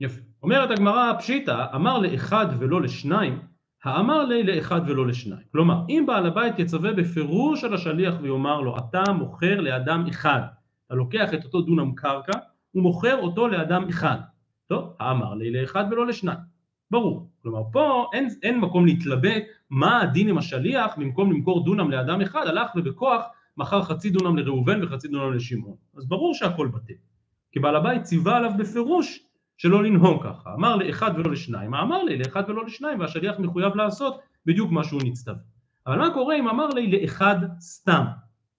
יפה. 0.01 0.20
אומרת 0.42 0.70
הגמרא 0.70 1.12
פשיטא 1.18 1.66
אמר 1.74 1.98
לאחד 1.98 2.46
ולא 2.59 2.83
לשניים 2.83 3.38
האמר 3.84 4.24
לי 4.24 4.42
לאחד 4.42 4.80
ולא 4.86 5.06
לשניים. 5.06 5.42
כלומר 5.52 5.82
אם 5.88 6.04
בעל 6.06 6.26
הבית 6.26 6.58
יצווה 6.58 6.92
בפירוש 6.92 7.64
על 7.64 7.74
השליח 7.74 8.14
ויאמר 8.22 8.60
לו 8.60 8.76
אתה 8.78 9.12
מוכר 9.12 9.60
לאדם 9.60 10.06
אחד 10.08 10.40
אתה 10.88 10.94
לוקח 10.94 11.34
את 11.34 11.44
אותו 11.44 11.60
דונם 11.60 11.94
קרקע 11.94 12.38
ומוכר 12.74 13.20
אותו 13.20 13.48
לאדם 13.48 13.88
אחד. 13.88 14.16
טוב, 14.66 14.96
האמר 15.00 15.34
לי 15.34 15.50
לאחד 15.50 15.84
ולא 15.90 16.06
לשניים. 16.06 16.38
ברור. 16.90 17.30
כלומר 17.42 17.62
פה 17.72 18.10
אין, 18.12 18.28
אין 18.42 18.60
מקום 18.60 18.86
להתלבט 18.86 19.42
מה 19.70 20.00
הדין 20.00 20.28
עם 20.28 20.38
השליח 20.38 20.98
במקום 20.98 21.32
למכור 21.32 21.64
דונם 21.64 21.90
לאדם 21.90 22.20
אחד 22.20 22.46
הלך 22.46 22.70
ובכוח 22.76 23.24
מכר 23.56 23.82
חצי 23.82 24.10
דונם 24.10 24.36
לראובן 24.36 24.84
וחצי 24.84 25.08
דונם 25.08 25.32
לשמעון. 25.32 25.76
אז 25.96 26.08
ברור 26.08 26.34
שהכל 26.34 26.68
בטל. 26.68 26.94
כי 27.52 27.60
בעל 27.60 27.76
הבית 27.76 28.02
ציווה 28.02 28.36
עליו 28.36 28.50
בפירוש 28.58 29.20
שלא 29.59 29.83
לנהוג 29.83 30.25
ככה. 30.25 30.55
אמר 30.55 30.77
לאחד 30.77 31.11
ולא 31.16 31.33
לשניים, 31.33 31.75
אמר 31.75 32.03
לי 32.03 32.18
לאחד 32.18 32.42
ולא 32.49 32.64
לשניים 32.64 33.01
והשליח 33.01 33.38
מחויב 33.38 33.75
לעשות 33.75 34.21
בדיוק 34.47 34.71
מה 34.71 34.85
שהוא 34.85 35.01
נצטווה. 35.05 35.38
אבל 35.87 35.99
מה 35.99 36.14
קורה 36.14 36.37
אם 36.37 36.49
אמר 36.49 36.68
לי 36.68 37.01
לאחד 37.01 37.37
סתם? 37.61 38.05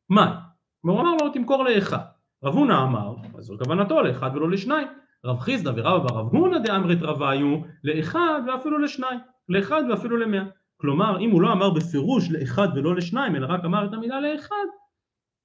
מה? 0.10 0.40
הוא 0.82 1.02
אמר 1.02 1.16
לו 1.22 1.30
תמכור 1.30 1.64
לאחד. 1.64 1.98
רב 2.44 2.54
הונא 2.54 2.84
אמר, 2.84 3.16
אז 3.38 3.44
זו 3.44 3.58
כוונתו 3.64 4.02
לאחד 4.02 4.32
ולא 4.36 4.50
לשניים. 4.50 4.88
רב 5.26 5.40
חיסדא 5.40 5.72
ורבא 5.76 6.08
ברב 6.08 6.36
הונא 6.36 6.58
דאמרת 6.58 7.02
רביו 7.02 7.58
לאחד 7.84 8.42
ואפילו 8.48 8.78
לשניים, 8.78 9.20
לאחד 9.50 9.84
ואפילו 9.90 10.18
למאה. 10.18 10.44
כלומר 10.78 11.20
אם 11.20 11.30
הוא 11.30 11.42
לא 11.42 11.52
אמר 11.52 11.70
בפירוש 11.70 12.32
לאחד 12.32 12.68
ולא 12.76 12.96
לשניים 12.96 13.36
אלא 13.36 13.48
רק 13.50 13.66
אמר 13.66 13.86
את 13.86 13.94
המילה 13.94 14.22
לאחד, 14.22 14.66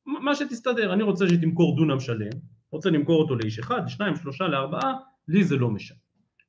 מה 0.06 0.34
שתסתדר, 0.34 0.92
אני 0.92 1.02
רוצה 1.02 1.28
שתמכור 1.28 1.76
דונם 1.76 2.00
שלם, 2.00 2.30
רוצה 2.70 2.90
למכור 2.90 3.22
אותו 3.22 3.34
לאיש 3.34 3.58
אחד, 3.58 3.84
לשניים, 3.86 4.16
שלושה, 4.16 4.48
לארבעה, 4.48 4.94
לי 5.28 5.44
זה 5.44 5.56
לא 5.56 5.70
משנה. 5.70 5.98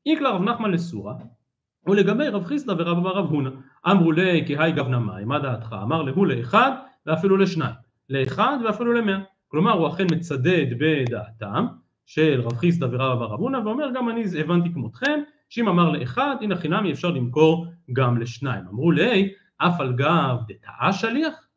איקלה 0.05 0.29
רב 0.29 0.41
נחמן 0.41 0.71
לסורה, 0.71 1.15
ולגבי 1.87 2.27
רב 2.27 2.43
חיסדא 2.43 2.71
ורב 2.71 3.05
רב 3.05 3.29
הונא, 3.29 3.49
אמרו 3.91 4.11
לי 4.11 4.43
כהי 4.47 4.71
גבנה 4.71 4.99
מים, 4.99 5.27
מה 5.27 5.39
דעתך? 5.39 5.75
אמר 5.83 6.01
להוא 6.01 6.27
לאחד 6.27 6.71
ואפילו 7.05 7.37
לשניים, 7.37 7.75
לאחד 8.09 8.57
ואפילו 8.65 8.93
למאה. 8.93 9.19
כלומר 9.47 9.71
הוא 9.71 9.87
אכן 9.87 10.05
מצדד 10.11 10.65
בדעתם 10.79 11.65
של 12.05 12.41
רב 12.41 12.57
חיסדא 12.57 12.85
ורב 12.91 13.21
רב 13.21 13.39
הונא 13.39 13.57
ואומר 13.57 13.91
גם 13.95 14.09
אני 14.09 14.23
הבנתי 14.39 14.73
כמותכם 14.73 15.19
שאם 15.49 15.67
אמר 15.67 15.89
לאחד 15.89 16.35
הנה 16.41 16.55
חינמי 16.55 16.91
אפשר 16.91 17.11
למכור 17.11 17.67
גם 17.93 18.17
לשניים. 18.17 18.67
אמרו 18.67 18.91
לי 18.91 19.33
אף 19.57 19.79
על 19.79 19.93
גב 19.93 20.37
דתאה 20.47 20.93
שליח? 20.93 21.47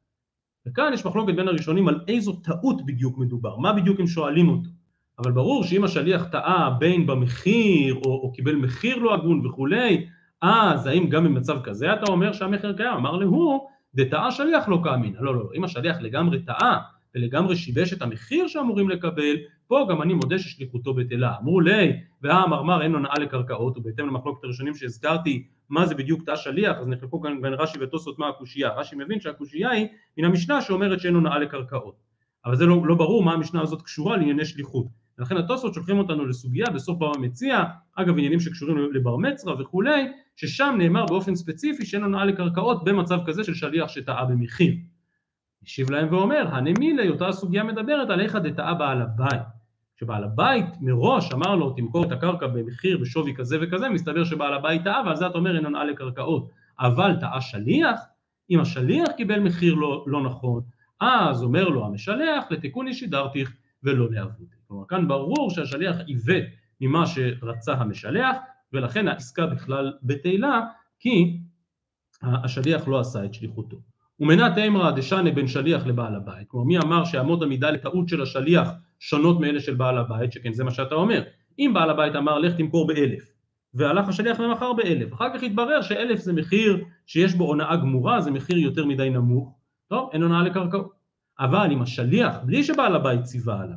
וכאן 0.67 0.93
יש 0.93 1.07
מחלוקת 1.07 1.35
בין 1.35 1.49
הראשונים 1.49 1.89
על 1.89 2.01
איזו 2.09 2.33
טעות 2.33 2.87
בדיוק 2.87 3.19
מדובר, 3.19 3.57
מה 3.57 3.73
בדיוק 3.73 4.01
הם 4.01 4.07
שואלים 4.07 4.49
אותו. 4.49 4.71
אבל 5.19 5.33
ברור 5.33 5.65
שאם 5.65 5.85
השליח 5.85 6.25
טעה 6.25 6.71
בין 6.79 7.07
במחיר 7.07 7.95
או, 7.95 8.11
או 8.11 8.33
קיבל 8.33 8.57
מחיר 8.57 8.97
לא 8.97 9.15
הגון 9.15 9.47
וכולי, 9.47 10.07
אז 10.43 10.87
האם 10.87 11.09
גם 11.09 11.25
במצב 11.25 11.63
כזה 11.63 11.93
אתה 11.93 12.13
אומר 12.13 12.33
שהמחיר 12.33 12.73
קיים? 12.73 12.95
אמר 12.95 13.17
להוא, 13.17 13.69
דטעה 13.95 14.31
שליח 14.31 14.69
לא 14.69 14.81
כאמינא. 14.85 15.19
לא, 15.21 15.35
לא, 15.35 15.49
אם 15.55 15.65
השליח 15.65 15.97
לגמרי 16.01 16.43
טעה 16.43 16.79
ולגמרי 17.15 17.57
שיבש 17.57 17.93
את 17.93 18.03
המחיר 18.03 18.47
שאמורים 18.47 18.89
לקבל, 18.89 19.37
פה 19.67 19.87
גם 19.91 20.03
אני 20.03 20.15
מודה 20.15 20.39
ששליחותו 20.39 20.95
בטלה. 20.95 21.35
אמרו 21.43 21.61
לי, 21.61 22.01
והאמרמר 22.23 22.83
אין 22.83 22.95
הונאה 22.95 23.19
לקרקעות, 23.21 23.79
ובהתאם 23.79 24.07
למחלוקת 24.07 24.45
הראשונים 24.45 24.75
שהזכרתי, 24.75 25.47
מה 25.71 25.87
זה 25.87 25.95
בדיוק 25.95 26.23
תא 26.23 26.37
שליח, 26.37 26.77
אז 26.81 26.89
נחלקו 26.89 27.21
כאן 27.21 27.43
בין 27.43 27.53
רש"י 27.55 27.79
וטוסות 27.81 28.19
מה 28.19 28.29
הקושייה. 28.29 28.75
רש"י 28.75 28.97
מבין 28.97 29.21
שהקושייה 29.21 29.71
היא 29.71 29.87
מן 30.19 30.25
המשנה 30.25 30.63
שאומרת 30.63 31.01
שאין 31.01 31.15
הונאה 31.15 31.39
לקרקעות. 31.39 31.95
אבל 32.45 32.57
זה 32.57 32.67
לא, 32.67 32.87
לא 32.87 32.95
ברור 32.95 33.23
מה 33.23 33.33
המשנה 33.33 33.63
הזאת 33.63 33.83
קשורה 33.83 34.17
לענייני 34.17 34.45
שליחות. 34.45 35.08
ולכן 35.19 35.37
התוספות 35.37 35.75
שולחים 35.75 35.99
אותנו 35.99 36.27
לסוגיה 36.27 36.67
בסוף 36.75 36.99
בר 36.99 37.13
המציע, 37.17 37.65
אגב 37.95 38.19
עניינים 38.19 38.41
שקשורים 38.41 38.93
לבר 38.93 39.17
מצווה 39.17 39.63
וכולי, 39.63 40.13
ששם 40.37 40.75
נאמר 40.79 41.07
באופן 41.07 41.35
ספציפי 41.35 41.87
שאין 41.87 42.03
הונאה 42.03 42.25
לקרקעות 42.25 42.85
במצב 42.85 43.19
כזה 43.27 43.45
של 43.45 43.55
שליח 43.55 43.89
שטעה 43.89 44.25
במחיר. 44.25 44.75
השיב 45.63 45.91
להם 45.91 46.09
ואומר, 46.11 46.49
הנמילי, 46.53 47.09
אותה 47.09 47.29
הסוגיה 47.29 47.65
מדברת 47.65 48.11
על 48.11 48.21
איך 48.21 48.37
דטעה 48.37 48.75
בעל 48.75 49.03
הבית. 49.03 49.43
כשבעל 49.97 50.25
הבית 50.25 50.65
מראש 50.81 51.33
אמר 51.33 51.55
לו 51.55 51.71
תמכור 51.71 52.05
את 52.05 52.13
הקרקע 52.13 52.47
במחיר 52.47 52.99
בשווי 52.99 53.35
כזה 53.37 53.59
וכזה, 53.63 53.89
מסתבר 53.89 54.25
שבעל 54.25 54.55
הבית 54.55 54.85
טעה 54.85 55.03
ועל 55.07 55.17
זה 55.17 55.27
אתה 55.27 55.39
אומר 55.39 55.57
אין 55.57 55.65
הונאה 55.65 55.85
לקרקעות. 55.85 56.51
אבל 56.81 57.17
טעה 57.21 57.41
שליח, 57.41 58.01
אם 58.51 58.61
השליח 58.61 59.09
קיבל 59.17 59.41
מחיר 59.41 59.75
לא, 59.75 60.05
לא 60.07 60.23
נכון, 60.23 60.63
אז 61.01 61.43
אומר 61.43 61.69
לו 61.69 61.87
המשלח 61.87 62.45
לתיקוני 62.51 62.95
שידרתיך 62.95 63.57
ולא 63.83 64.11
לעבודי. 64.11 64.57
כלומר 64.69 64.85
כאן 64.89 65.09
ברור 65.09 65.51
שהשליח 65.51 65.97
עיוות 66.07 66.45
ממה 66.81 67.07
שרצה 67.07 67.73
המשלח 67.73 68.37
ולכן 68.73 69.09
העסקה 69.09 69.47
בכלל 69.47 69.93
בטלה 70.03 70.61
כי 70.99 71.39
השליח 72.23 72.89
לא 72.89 73.01
עשה 73.01 73.25
את 73.25 73.35
שליחותו. 73.35 73.77
ומנת 74.21 74.59
אימרא 74.59 74.91
דשנה 74.91 75.31
בין 75.31 75.49
שליח 75.49 75.87
לבעל 75.87 76.15
הבית, 76.15 76.49
כלומר 76.49 76.67
מי 76.67 76.79
אמר 76.79 77.05
שאמות 77.05 77.43
המידה 77.43 77.71
לטעות 77.71 78.09
של 78.09 78.23
השליח 78.23 78.69
שונות 79.01 79.41
מאלה 79.41 79.61
של 79.61 79.75
בעל 79.75 79.99
הבית, 79.99 80.33
שכן 80.33 80.53
זה 80.53 80.65
מה 80.65 80.71
שאתה 80.71 80.95
אומר, 80.95 81.23
אם 81.59 81.71
בעל 81.75 81.91
הבית 81.91 82.17
אמר 82.17 82.39
לך 82.39 82.57
תמכור 82.57 82.87
באלף 82.87 83.23
והלך 83.75 84.09
השליח 84.09 84.41
ומכר 84.41 84.73
באלף, 84.73 85.13
אחר 85.13 85.35
כך 85.35 85.43
התברר 85.43 85.83
שאלף 85.83 86.19
זה 86.19 86.33
מחיר 86.33 86.85
שיש 87.07 87.35
בו 87.35 87.45
הונאה 87.45 87.77
גמורה, 87.77 88.21
זה 88.21 88.31
מחיר 88.31 88.59
יותר 88.59 88.87
מדי 88.87 89.11
נמוך, 89.11 89.59
טוב 89.89 90.11
אין 90.13 90.23
הונאה 90.23 90.43
לקרקעות, 90.43 90.93
אבל 91.41 91.69
אם 91.73 91.83
השליח 91.83 92.37
בלי 92.45 92.65
שבעל 92.65 92.97
הבית 92.97 93.23
ציווה 93.23 93.61
עליו 93.63 93.77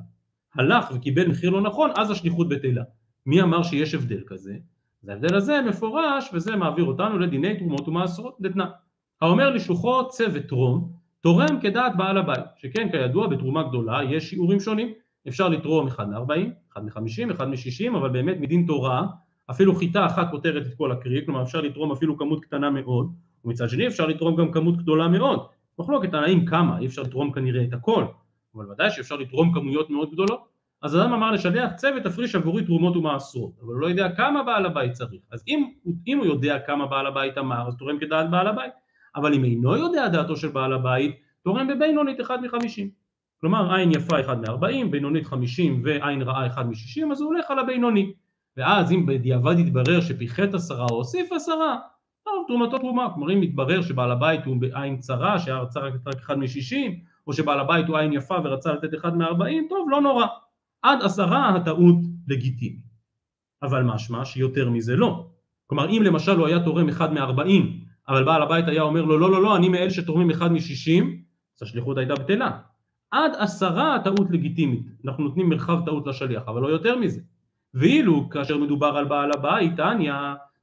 הלך 0.56 0.92
וקיבל 0.96 1.28
מחיר 1.28 1.50
לא 1.50 1.62
נכון, 1.62 1.90
אז 1.98 2.12
השליחות 2.12 2.50
בטלה. 2.50 2.84
מי 3.26 3.42
אמר 3.42 3.64
שיש 3.64 3.94
הבדל 3.94 4.22
כזה? 4.28 4.54
אז 5.04 5.10
ההבדל 5.10 5.36
הזה 5.36 5.62
מפורש, 5.68 6.30
וזה 6.34 6.56
מעביר 6.56 6.86
אותנו 6.86 7.20
לדיני 7.20 7.58
תרומות 7.58 7.88
ומעשרות 7.88 8.38
דתנא. 8.42 8.66
האומר 9.22 9.50
לשלוחו 9.50 10.10
צא 10.10 10.26
ותרום, 10.34 10.92
תורם 11.22 11.60
כדעת 11.62 11.98
בעל 11.98 12.18
הבית, 12.18 12.46
שכן 12.58 12.92
כידוע 12.92 13.28
בתרומה 13.28 13.64
גדולה 13.64 14.00
יש 14.04 14.30
שיעורים 14.30 14.60
שונים, 14.60 14.94
אפשר 15.28 15.50
לתרום 15.50 15.88
אחד 15.88 16.10
מ-40, 16.10 16.32
אחד 16.74 16.84
מ-50, 16.84 17.32
אחד 17.32 17.50
מ-60, 17.50 17.98
אבל 17.98 18.10
באמת 18.10 18.38
מדין 18.40 18.66
תורה, 18.68 19.08
אפילו 19.52 19.76
חיטה 19.76 20.06
אחת 20.06 20.28
פותרת 20.32 20.68
את 20.68 20.74
כל 20.74 20.92
הקריאה, 20.92 21.26
כלומר 21.26 21.44
אפשר 21.44 21.62
לתרום 21.62 21.92
אפילו 21.92 22.18
כמות 22.18 22.46
קטנה 22.46 22.70
מאוד, 22.70 23.14
ומצד 23.46 23.70
שני 23.70 23.88
אפשר 23.88 24.08
לתרום 24.08 24.36
גם 24.36 24.52
כמות 24.52 24.78
גדולה 24.78 25.08
מאוד. 25.08 25.48
מחלוקת 25.80 26.14
על 26.14 26.24
האם 26.24 26.46
כמה, 26.46 26.80
אי 26.80 26.86
אפשר 26.86 27.02
לתרום 27.02 27.32
כנראה 27.32 27.64
את 27.64 27.74
הכל, 27.74 28.06
אבל 28.56 28.72
ודאי 28.72 28.92
שאפשר 28.92 29.16
לתרום 29.16 29.54
כמויות 29.54 29.90
מאוד 29.90 30.12
גדולות. 30.12 30.52
אז 30.82 30.96
אדם 30.96 31.14
אמר 31.14 31.32
לשליח 31.32 31.72
צא 31.76 31.92
ותפריש 31.98 32.36
עבורי 32.36 32.66
תרומות 32.66 32.98
ומעשרות, 32.98 33.52
אבל 33.62 33.74
הוא 33.74 33.82
לא 33.82 33.88
יודע 33.88 34.16
כמה 34.16 34.44
בעל 34.44 34.66
הבית 34.66 34.92
צריך. 34.92 35.22
אז 35.32 35.44
אם, 35.48 35.72
אם 36.08 36.18
הוא 36.18 36.26
יודע 36.26 36.60
כמה 36.60 36.86
בעל 36.86 37.08
הבית 37.08 37.38
אמר, 37.38 37.68
אז 37.68 37.76
תורם 37.78 38.00
כדעת 38.00 38.30
בעל 38.30 38.48
הבית. 38.48 38.74
אבל 39.16 39.34
אם 39.34 39.44
אינו 39.44 39.78
יודע 39.78 40.08
דעתו 40.08 40.36
של 40.36 40.48
בעל 40.48 40.74
הבית, 40.74 41.16
תורם 41.44 41.68
בבינונית 41.68 42.22
אחד 42.22 42.42
מחמישים. 42.42 42.90
כלומר 43.42 43.74
עין 43.74 43.92
יפה 43.92 44.20
אחד 44.20 44.42
מארבעים, 44.42 44.92
בינונית 44.92 45.26
חמישים 45.26 45.82
ועין 45.86 46.22
רעה 46.22 46.48
אחד 46.48 46.70
משישים, 46.70 47.12
אז 47.12 47.22
הוא 47.22 47.28
הולך 47.28 47.52
על 47.52 47.60
הבינוני. 47.60 48.14
ואז 48.58 48.92
אם 48.92 49.06
בדיעבד 49.06 49.60
יתברר 49.60 50.02
שפיחת 50.02 50.54
עשרה 50.54 50.86
או 50.92 50.96
הוסיף 50.96 51.32
עשרה, 51.32 51.78
טוב, 52.24 52.44
תרומתו 52.48 52.78
תרומה. 52.78 53.10
כלומר 53.14 53.34
אם 53.34 53.44
יתברר 53.44 53.82
שבעל 53.82 54.12
הבית 54.12 54.46
הוא 54.46 54.58
בעין 54.58 54.98
צרה, 54.98 55.40
שהיה 55.40 55.58
רצה 55.58 55.80
רק 55.80 56.16
אחד 56.18 56.40
משישים, 56.40 57.00
או 57.28 57.34
שבעל 57.34 57.60
הבית 57.60 57.88
הוא 57.88 57.98
עין 57.98 58.14
יפה 58.14 58.36
ורצה 58.44 58.74
לתת 58.74 58.96
אחד 58.96 59.18
מארבעים, 59.18 59.68
טוב, 59.70 59.88
לא 59.90 60.02
נורא. 60.02 60.26
עד 60.82 61.00
עשרה 61.02 61.56
הטעות 61.56 61.98
לגיטימית. 62.28 62.92
אבל 63.64 63.84
משמע 63.84 64.26
שיותר 64.26 64.70
מזה 64.70 64.96
לא. 64.96 65.28
כלומר 65.68 65.90
אם 65.90 66.02
למשל 66.04 66.38
הוא 66.38 66.48
היה 66.48 66.64
תורם 66.64 66.90
אחד 66.90 67.14
מארבעים, 67.14 67.80
אבל 68.08 68.24
בעל 68.24 68.42
הבית 68.42 68.68
היה 68.68 68.82
אומר 68.82 69.02
לו 69.02 69.18
לא 69.18 69.32
לא 69.32 69.42
לא 69.42 69.56
אני 69.56 69.70
מאלה 69.70 69.90
שתורמים 69.90 70.30
אחד 70.30 70.52
משישים, 70.52 71.22
אז 71.58 71.68
השליחות 71.68 71.98
הייתה 71.98 72.16
בטלה. 72.16 72.52
עד 73.12 73.32
עשרה 73.38 73.96
הטעות 73.96 74.32
לגיטימית, 74.32 74.86
אנחנו 75.06 75.24
נותנים 75.24 75.50
מרחב 75.50 75.86
טעות 75.86 76.08
לשליח, 76.08 76.44
אבל 76.48 76.62
לא 76.62 76.68
יותר 76.68 76.98
מזה. 76.98 77.22
ואילו 77.74 78.30
כאשר 78.30 78.58
מדובר 78.58 78.88
על 78.88 79.06
בעל 79.06 79.32
הבית, 79.32 79.76
תניא 79.76 80.14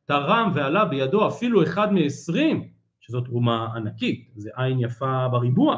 תרם 0.09 0.53
ועלה 0.55 0.85
בידו 0.85 1.29
אפילו 1.29 1.63
אחד 1.63 1.93
מעשרים, 1.93 2.69
שזו 3.01 3.21
תרומה 3.21 3.69
ענקית, 3.77 4.31
זה 4.37 4.51
עין 4.57 4.81
יפה 4.81 5.29
בריבוע, 5.29 5.77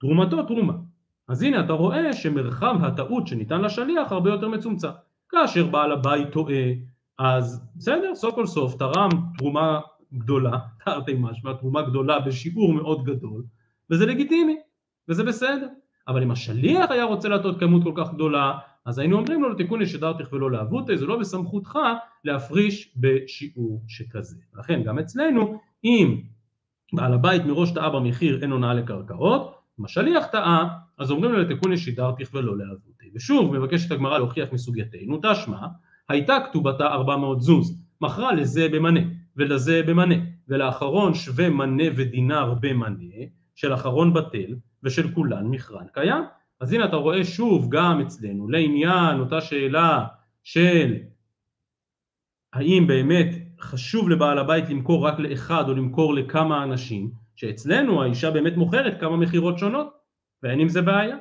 תרומתו 0.00 0.42
תרומה. 0.42 0.72
אז 1.28 1.42
הנה 1.42 1.64
אתה 1.64 1.72
רואה 1.72 2.12
שמרחב 2.12 2.76
הטעות 2.82 3.26
שניתן 3.26 3.60
לשליח 3.60 4.12
הרבה 4.12 4.30
יותר 4.30 4.48
מצומצם. 4.48 4.88
כאשר 5.28 5.66
בעל 5.66 5.92
הבית 5.92 6.32
טועה, 6.32 6.62
אז 7.18 7.64
בסדר, 7.76 8.14
סוף 8.14 8.34
כל 8.34 8.46
סוף 8.46 8.74
תרם 8.74 9.08
תרומה 9.38 9.80
גדולה, 10.14 10.58
תרתי 10.84 11.14
משמע, 11.18 11.52
תרומה 11.52 11.82
גדולה 11.82 12.20
בשיעור 12.20 12.72
מאוד 12.72 13.04
גדול, 13.04 13.44
וזה 13.90 14.06
לגיטימי, 14.06 14.56
וזה 15.08 15.24
בסדר. 15.24 15.68
אבל 16.08 16.22
אם 16.22 16.30
השליח 16.30 16.90
היה 16.90 17.04
רוצה 17.04 17.28
להטות 17.28 17.60
כמות 17.60 17.82
כל 17.82 17.92
כך 17.96 18.14
גדולה, 18.14 18.58
אז 18.86 18.98
היינו 18.98 19.18
אומרים 19.18 19.42
לו 19.42 19.48
לתיקון 19.48 19.82
ישדרתך 19.82 20.32
ולא 20.32 20.50
לאבותי, 20.50 20.98
זה 20.98 21.06
לא 21.06 21.18
בסמכותך 21.18 21.78
להפריש 22.24 22.94
בשיעור 22.96 23.82
שכזה. 23.88 24.36
לכן 24.54 24.82
גם 24.82 24.98
אצלנו, 24.98 25.58
אם 25.84 26.20
בעל 26.92 27.14
הבית 27.14 27.44
מראש 27.44 27.70
טעה 27.70 27.90
במחיר 27.90 28.42
אין 28.42 28.50
הונאה 28.50 28.74
לקרקעות, 28.74 29.54
אם 29.80 29.84
השליח 29.84 30.26
טעה, 30.26 30.68
אז 30.98 31.10
אומרים 31.10 31.32
לו 31.32 31.38
לתיקון 31.38 31.76
שידרתיך 31.76 32.30
ולא 32.34 32.58
לאבותי. 32.58 33.10
ושוב 33.14 33.58
מבקשת 33.58 33.92
הגמרא 33.92 34.18
להוכיח 34.18 34.52
מסוגייתנו, 34.52 35.18
תשמע, 35.22 35.58
הייתה 36.08 36.38
כתובתה 36.48 36.86
400 36.86 37.40
זוז, 37.40 37.82
מכרה 38.00 38.32
לזה 38.32 38.68
במנה 38.68 39.00
ולזה 39.36 39.82
במנה, 39.86 40.14
ולאחרון 40.48 41.14
שווה 41.14 41.50
מנה 41.50 41.84
ודינר 41.96 42.54
במנה, 42.60 43.24
של 43.54 43.74
אחרון 43.74 44.14
בטל 44.14 44.54
ושל 44.82 45.14
כולן 45.14 45.46
מכרן 45.46 45.84
קיים. 45.92 46.24
אז 46.60 46.72
הנה 46.72 46.84
אתה 46.84 46.96
רואה 46.96 47.24
שוב 47.24 47.68
גם 47.70 48.00
אצלנו 48.00 48.48
לעניין 48.48 49.20
אותה 49.20 49.40
שאלה 49.40 50.06
של 50.44 50.96
האם 52.52 52.86
באמת 52.86 53.28
חשוב 53.60 54.08
לבעל 54.10 54.38
הבית 54.38 54.68
למכור 54.68 55.06
רק 55.06 55.18
לאחד 55.18 55.68
או 55.68 55.74
למכור 55.74 56.14
לכמה 56.14 56.62
אנשים, 56.62 57.10
שאצלנו 57.34 58.02
האישה 58.02 58.30
באמת 58.30 58.56
מוכרת 58.56 59.00
כמה 59.00 59.16
מכירות 59.16 59.58
שונות, 59.58 59.88
ואין 60.42 60.60
עם 60.60 60.68
זה 60.68 60.82
בעיה. 60.82 61.16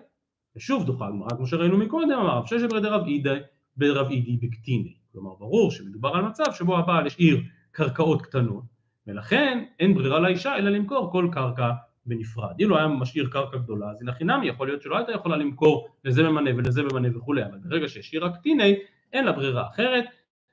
ושוב 0.56 0.86
דוחה 0.86 1.08
הגמרא, 1.08 1.30
כמו 1.30 1.48
שראינו 1.48 1.78
מקודם, 1.78 2.12
אמר 2.12 2.38
רב 2.38 2.46
ששת 2.46 2.70
דרב 2.70 3.06
אידי 3.08 3.40
ברב 3.78 4.10
אידי 4.10 4.38
בקטיני. 4.38 4.94
כלומר 5.12 5.36
ברור 5.40 5.72
שמדובר 5.72 6.10
על 6.10 6.26
מצב 6.26 6.44
שבו 6.52 6.78
הבעל 6.78 7.08
השאיר 7.08 7.42
קרקעות 7.72 8.22
קטנות, 8.22 8.64
ולכן 9.08 9.64
אין 9.80 9.94
ברירה 9.94 10.20
לאישה 10.20 10.56
אלא 10.56 10.70
למכור 10.70 11.12
כל 11.12 11.30
קרקע 11.32 11.72
בנפרד. 12.06 12.60
אילו 12.60 12.78
היה 12.78 12.88
משאיר 12.88 13.30
קרקע 13.32 13.58
גדולה, 13.58 13.90
אז 13.90 14.02
הנה 14.02 14.14
חינמי 14.14 14.48
יכול 14.48 14.68
להיות 14.68 14.82
שלא 14.82 14.98
הייתה 14.98 15.12
יכולה 15.12 15.38
למכור 15.38 15.88
לזה 16.06 16.24
ממנה 16.24 16.50
ולזה 16.58 16.84
ממנה 16.84 17.18
וכולי, 17.18 17.44
אבל 17.44 17.58
ברגע 17.64 17.88
שהשאירה 17.88 18.30
קטיני, 18.30 18.76
אין 19.14 19.26
לה 19.26 19.32
ברירה 19.32 19.68
אחרת, 19.68 20.06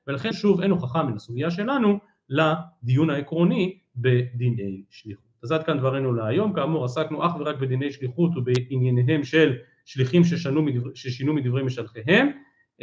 ולכן 0.07 0.33
שוב 0.33 0.61
אין 0.61 0.71
הוכחה 0.71 1.03
מן 1.03 1.15
הסוגיה 1.15 1.51
שלנו 1.51 1.99
לדיון 2.29 3.11
העקרוני 3.11 3.79
בדיני 3.97 4.83
שליחות. 4.91 5.33
אז 5.43 5.53
עד 5.53 5.65
כאן 5.65 5.79
דברינו 5.79 6.13
להיום, 6.13 6.53
כאמור 6.53 6.85
עסקנו 6.85 7.27
אך 7.27 7.37
ורק 7.41 7.57
בדיני 7.57 7.93
שליחות 7.93 8.37
ובענייניהם 8.37 9.25
של 9.25 9.53
שליחים 9.85 10.25
ששנו, 10.25 10.67
ששינו 10.95 11.35
מדברי 11.35 11.63
משלחיהם, 11.63 12.31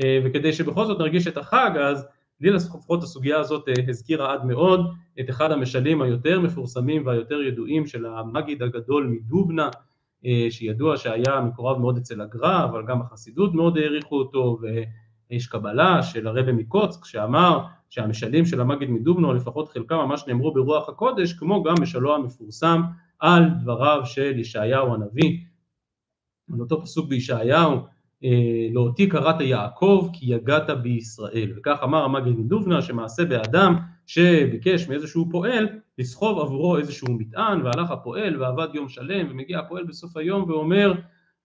אה, 0.04 0.20
וכדי 0.26 0.54
שבכל 0.54 0.86
זאת 0.86 1.00
נרגיש 1.00 1.28
את 1.28 1.38
החג, 1.38 1.72
אז 1.82 2.08
לי 2.42 2.50
לפחות 2.50 3.04
הסוגיה 3.04 3.40
הזאת 3.40 3.70
אה, 3.70 3.74
הזכירה 3.88 4.34
עד 4.34 4.46
מאוד 4.46 4.80
את 5.20 5.30
אחד 5.30 5.52
המשלים 5.52 6.02
היותר 6.02 6.40
מפורסמים 6.40 7.06
והיותר 7.06 7.42
ידועים 7.42 7.88
של 7.88 8.06
המגיד 8.06 8.64
הגדול 8.64 9.08
מדובנה, 9.08 9.70
אה, 10.26 10.48
שידוע 10.50 10.98
שהיה 10.98 11.42
מקורב 11.42 11.78
מאוד 11.78 11.98
אצל 11.98 12.22
הגר"א, 12.22 12.66
אבל 12.66 12.86
גם 12.86 13.02
החסידות 13.02 13.54
מאוד 13.54 13.78
העריכו 13.78 14.16
אותו, 14.16 14.60
ויש 14.62 15.48
קבלה 15.48 16.04
של 16.04 16.28
הרבי 16.28 16.52
מקוצק 16.52 17.06
שאמר 17.06 17.66
שהמשלים 17.90 18.46
של 18.46 18.62
המגיד 18.62 18.90
מדובנו, 18.90 19.34
לפחות 19.34 19.70
חלקם 19.70 19.96
ממש 19.96 20.24
נאמרו 20.28 20.54
ברוח 20.54 20.90
הקודש, 20.90 21.34
כמו 21.34 21.64
גם 21.64 21.74
משלו 21.82 22.16
המפורסם 22.16 22.82
על 23.20 23.44
דבריו 23.62 24.02
של 24.06 24.40
ישעיהו 24.40 24.94
הנביא, 24.94 25.40
על 26.54 26.60
אותו 26.60 26.82
פסוק 26.82 27.10
בישעיהו 27.10 27.80
אה, 28.24 28.68
לאותי 28.74 29.10
קראת 29.10 29.42
יעקב 29.42 30.10
כי 30.14 30.34
יגעת 30.34 30.70
בישראל 30.70 31.54
וכך 31.58 31.80
אמר 31.84 32.04
המגן 32.04 32.32
מדובנה 32.32 32.82
שמעשה 32.82 33.26
באדם 33.26 33.76
שביקש 34.08 34.88
מאיזשהו 34.88 35.30
פועל 35.32 35.68
לסחוב 35.98 36.40
עבורו 36.40 36.78
איזשהו 36.78 37.08
מטען 37.12 37.62
והלך 37.62 37.92
הפועל 37.92 38.42
ועבד 38.42 38.68
יום 38.74 38.90
שלם 38.90 39.28
ומגיע 39.30 39.60
הפועל 39.60 39.84
בסוף 39.84 40.18
היום 40.18 40.50
ואומר 40.50 40.94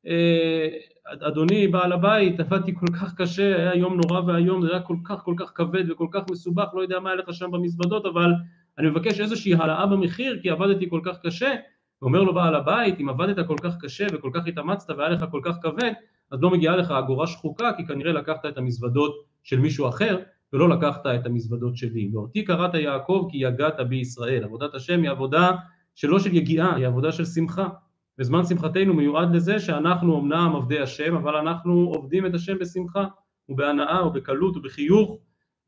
אה, 0.06 0.68
אדוני 1.06 1.68
בעל 1.68 1.92
הבית 1.92 2.40
עבדתי 2.40 2.74
כל 2.74 2.87
כך 2.87 3.14
קשה 3.14 3.56
היה 3.56 3.74
יום 3.74 4.00
נורא 4.00 4.20
ואיום 4.26 4.62
זה 4.62 4.70
היה 4.70 4.80
כל 4.80 4.96
כך 5.04 5.22
כל 5.24 5.34
כך 5.38 5.52
כבד 5.54 5.90
וכל 5.90 6.06
כך 6.10 6.22
מסובך 6.30 6.68
לא 6.74 6.82
יודע 6.82 7.00
מה 7.00 7.10
היה 7.10 7.18
לך 7.18 7.34
שם 7.34 7.50
במזוודות 7.50 8.06
אבל 8.06 8.32
אני 8.78 8.88
מבקש 8.88 9.20
איזושהי 9.20 9.54
העלאה 9.54 9.87
במחיר 9.87 10.38
כי 10.42 10.50
עבדתי 10.50 10.90
כל 10.90 11.00
כך 11.04 11.18
קשה 11.22 11.54
ואומר 12.02 12.22
לו 12.22 12.34
בעל 12.34 12.54
הבית 12.54 13.00
אם 13.00 13.08
עבדת 13.08 13.46
כל 13.46 13.56
כך 13.62 13.76
קשה 13.80 14.06
וכל 14.12 14.30
כך 14.34 14.46
התאמצת 14.46 14.90
והיה 14.90 15.08
לך 15.10 15.24
כל 15.30 15.40
כך 15.44 15.56
כבד 15.62 15.92
אז 16.30 16.42
לא 16.42 16.50
מגיעה 16.50 16.76
לך 16.76 16.90
אגורה 16.90 17.26
שחוקה 17.26 17.72
כי 17.76 17.87
כנראה 17.87 18.12
לקחת 18.12 18.46
את 18.46 18.58
המזוודות 18.58 19.14
של 19.42 19.60
מישהו 19.60 19.88
אחר 19.88 20.18
ולא 20.52 20.68
לקחת 20.68 21.06
את 21.06 21.26
המזוודות 21.26 21.76
שלי. 21.76 22.10
ואותי 22.12 22.44
קראת 22.44 22.74
יעקב 22.74 23.28
כי 23.30 23.38
יגעת 23.38 23.80
בי 23.88 23.96
ישראל. 23.96 24.44
עבודת 24.44 24.74
השם 24.74 25.02
היא 25.02 25.10
עבודה 25.10 25.52
שלא 25.94 26.18
של 26.18 26.34
יגיעה, 26.34 26.74
היא 26.74 26.87
עבודה 26.87 27.12
של 27.12 27.24
שמחה. 27.24 27.68
וזמן 28.18 28.44
שמחתנו 28.44 28.94
מיועד 28.94 29.34
לזה 29.34 29.58
שאנחנו 29.58 30.20
אמנם 30.20 30.52
עבדי 30.56 30.80
השם, 30.80 31.16
אבל 31.16 31.37
אנחנו 31.37 31.72
עובדים 31.72 32.26
את 32.26 32.34
השם 32.34 32.58
בשמחה 32.58 33.04
ובהנאה 33.48 34.06
ובקלות 34.06 34.56
ובחיוך 34.56 35.18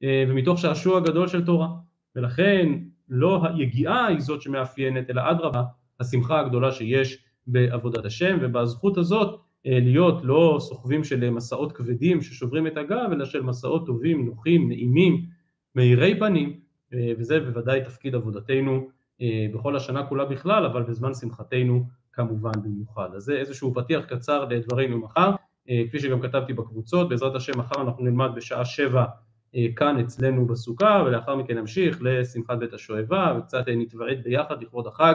אה, 0.03 0.25
ומתוך 0.29 0.59
שעשוע 0.59 1.01
גדול 1.01 1.29
של 1.29 1.45
תורה. 1.45 1.69
ולכן 2.17 2.73
לא 3.09 3.47
היגיעה 3.47 4.07
היא 4.07 4.21
זאת 4.21 4.43
שמאפיינת, 4.43 5.11
אלא 5.11 5.23
אדרבה, 5.31 5.63
השמחה 6.01 6.41
הגדולה 6.41 6.73
שיש 6.73 7.25
בעבודת 7.47 8.05
השם, 8.05 8.39
ובזכות 8.41 8.99
הזאת 8.99 9.41
להיות 9.67 10.25
לא 10.25 10.57
סוחבים 10.61 11.05
של 11.05 11.31
מסעות 11.31 11.73
כבדים 11.73 12.23
ששוברים 12.23 12.67
את 12.67 12.77
הגב, 12.77 13.09
אלא 13.13 13.25
של 13.25 13.43
מסעות 13.43 13.87
טובים, 13.87 14.27
נוחים, 14.27 14.69
נעימים, 14.69 15.27
מאירי 15.75 16.19
פנים, 16.19 16.61
אה, 16.95 17.13
וזה 17.19 17.41
בוודאי 17.41 17.85
תפקיד 17.85 18.15
עבודתנו 18.15 18.89
אה, 19.21 19.47
בכל 19.55 19.77
השנה 19.77 20.07
כולה 20.07 20.25
בכלל, 20.25 20.67
אבל 20.67 20.83
בזמן 20.83 21.15
שמחתנו 21.15 21.85
כמובן 22.13 22.53
במיוחד. 22.65 23.09
אז 23.15 23.23
זה 23.23 23.37
איזשהו 23.37 23.75
פתיח 23.75 24.05
קצר 24.05 24.45
לדברינו 24.45 24.99
מחר, 24.99 25.33
כפי 25.89 26.01
שגם 26.01 26.21
כתבתי 26.21 26.53
בקבוצות, 26.53 27.09
בעזרת 27.09 27.35
השם 27.35 27.59
מחר 27.59 27.83
אנחנו 27.83 28.05
נלמד 28.05 28.31
בשעה 28.37 28.65
שבע 28.65 29.05
כאן 29.77 29.99
אצלנו 30.01 30.47
בסוכה, 30.47 31.03
ולאחר 31.07 31.37
מכן 31.37 31.59
נמשיך 31.59 31.99
לשמחת 32.03 32.59
בית 32.59 32.73
השואבה, 32.73 33.39
וקצת 33.39 33.65
נתוועד 33.69 34.19
ביחד 34.25 34.63
לכבוד 34.63 34.87
החג, 34.87 35.15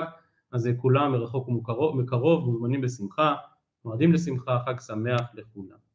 אז 0.52 0.70
כולם 0.78 1.12
מרחוק 1.12 1.48
ומקרוב 1.48 2.46
מוזמנים 2.46 2.82
בשמחה. 2.82 3.36
מועדים 3.86 4.14
לשמחה, 4.14 4.60
חג 4.66 4.80
שמח 4.80 5.22
לכולם. 5.34 5.91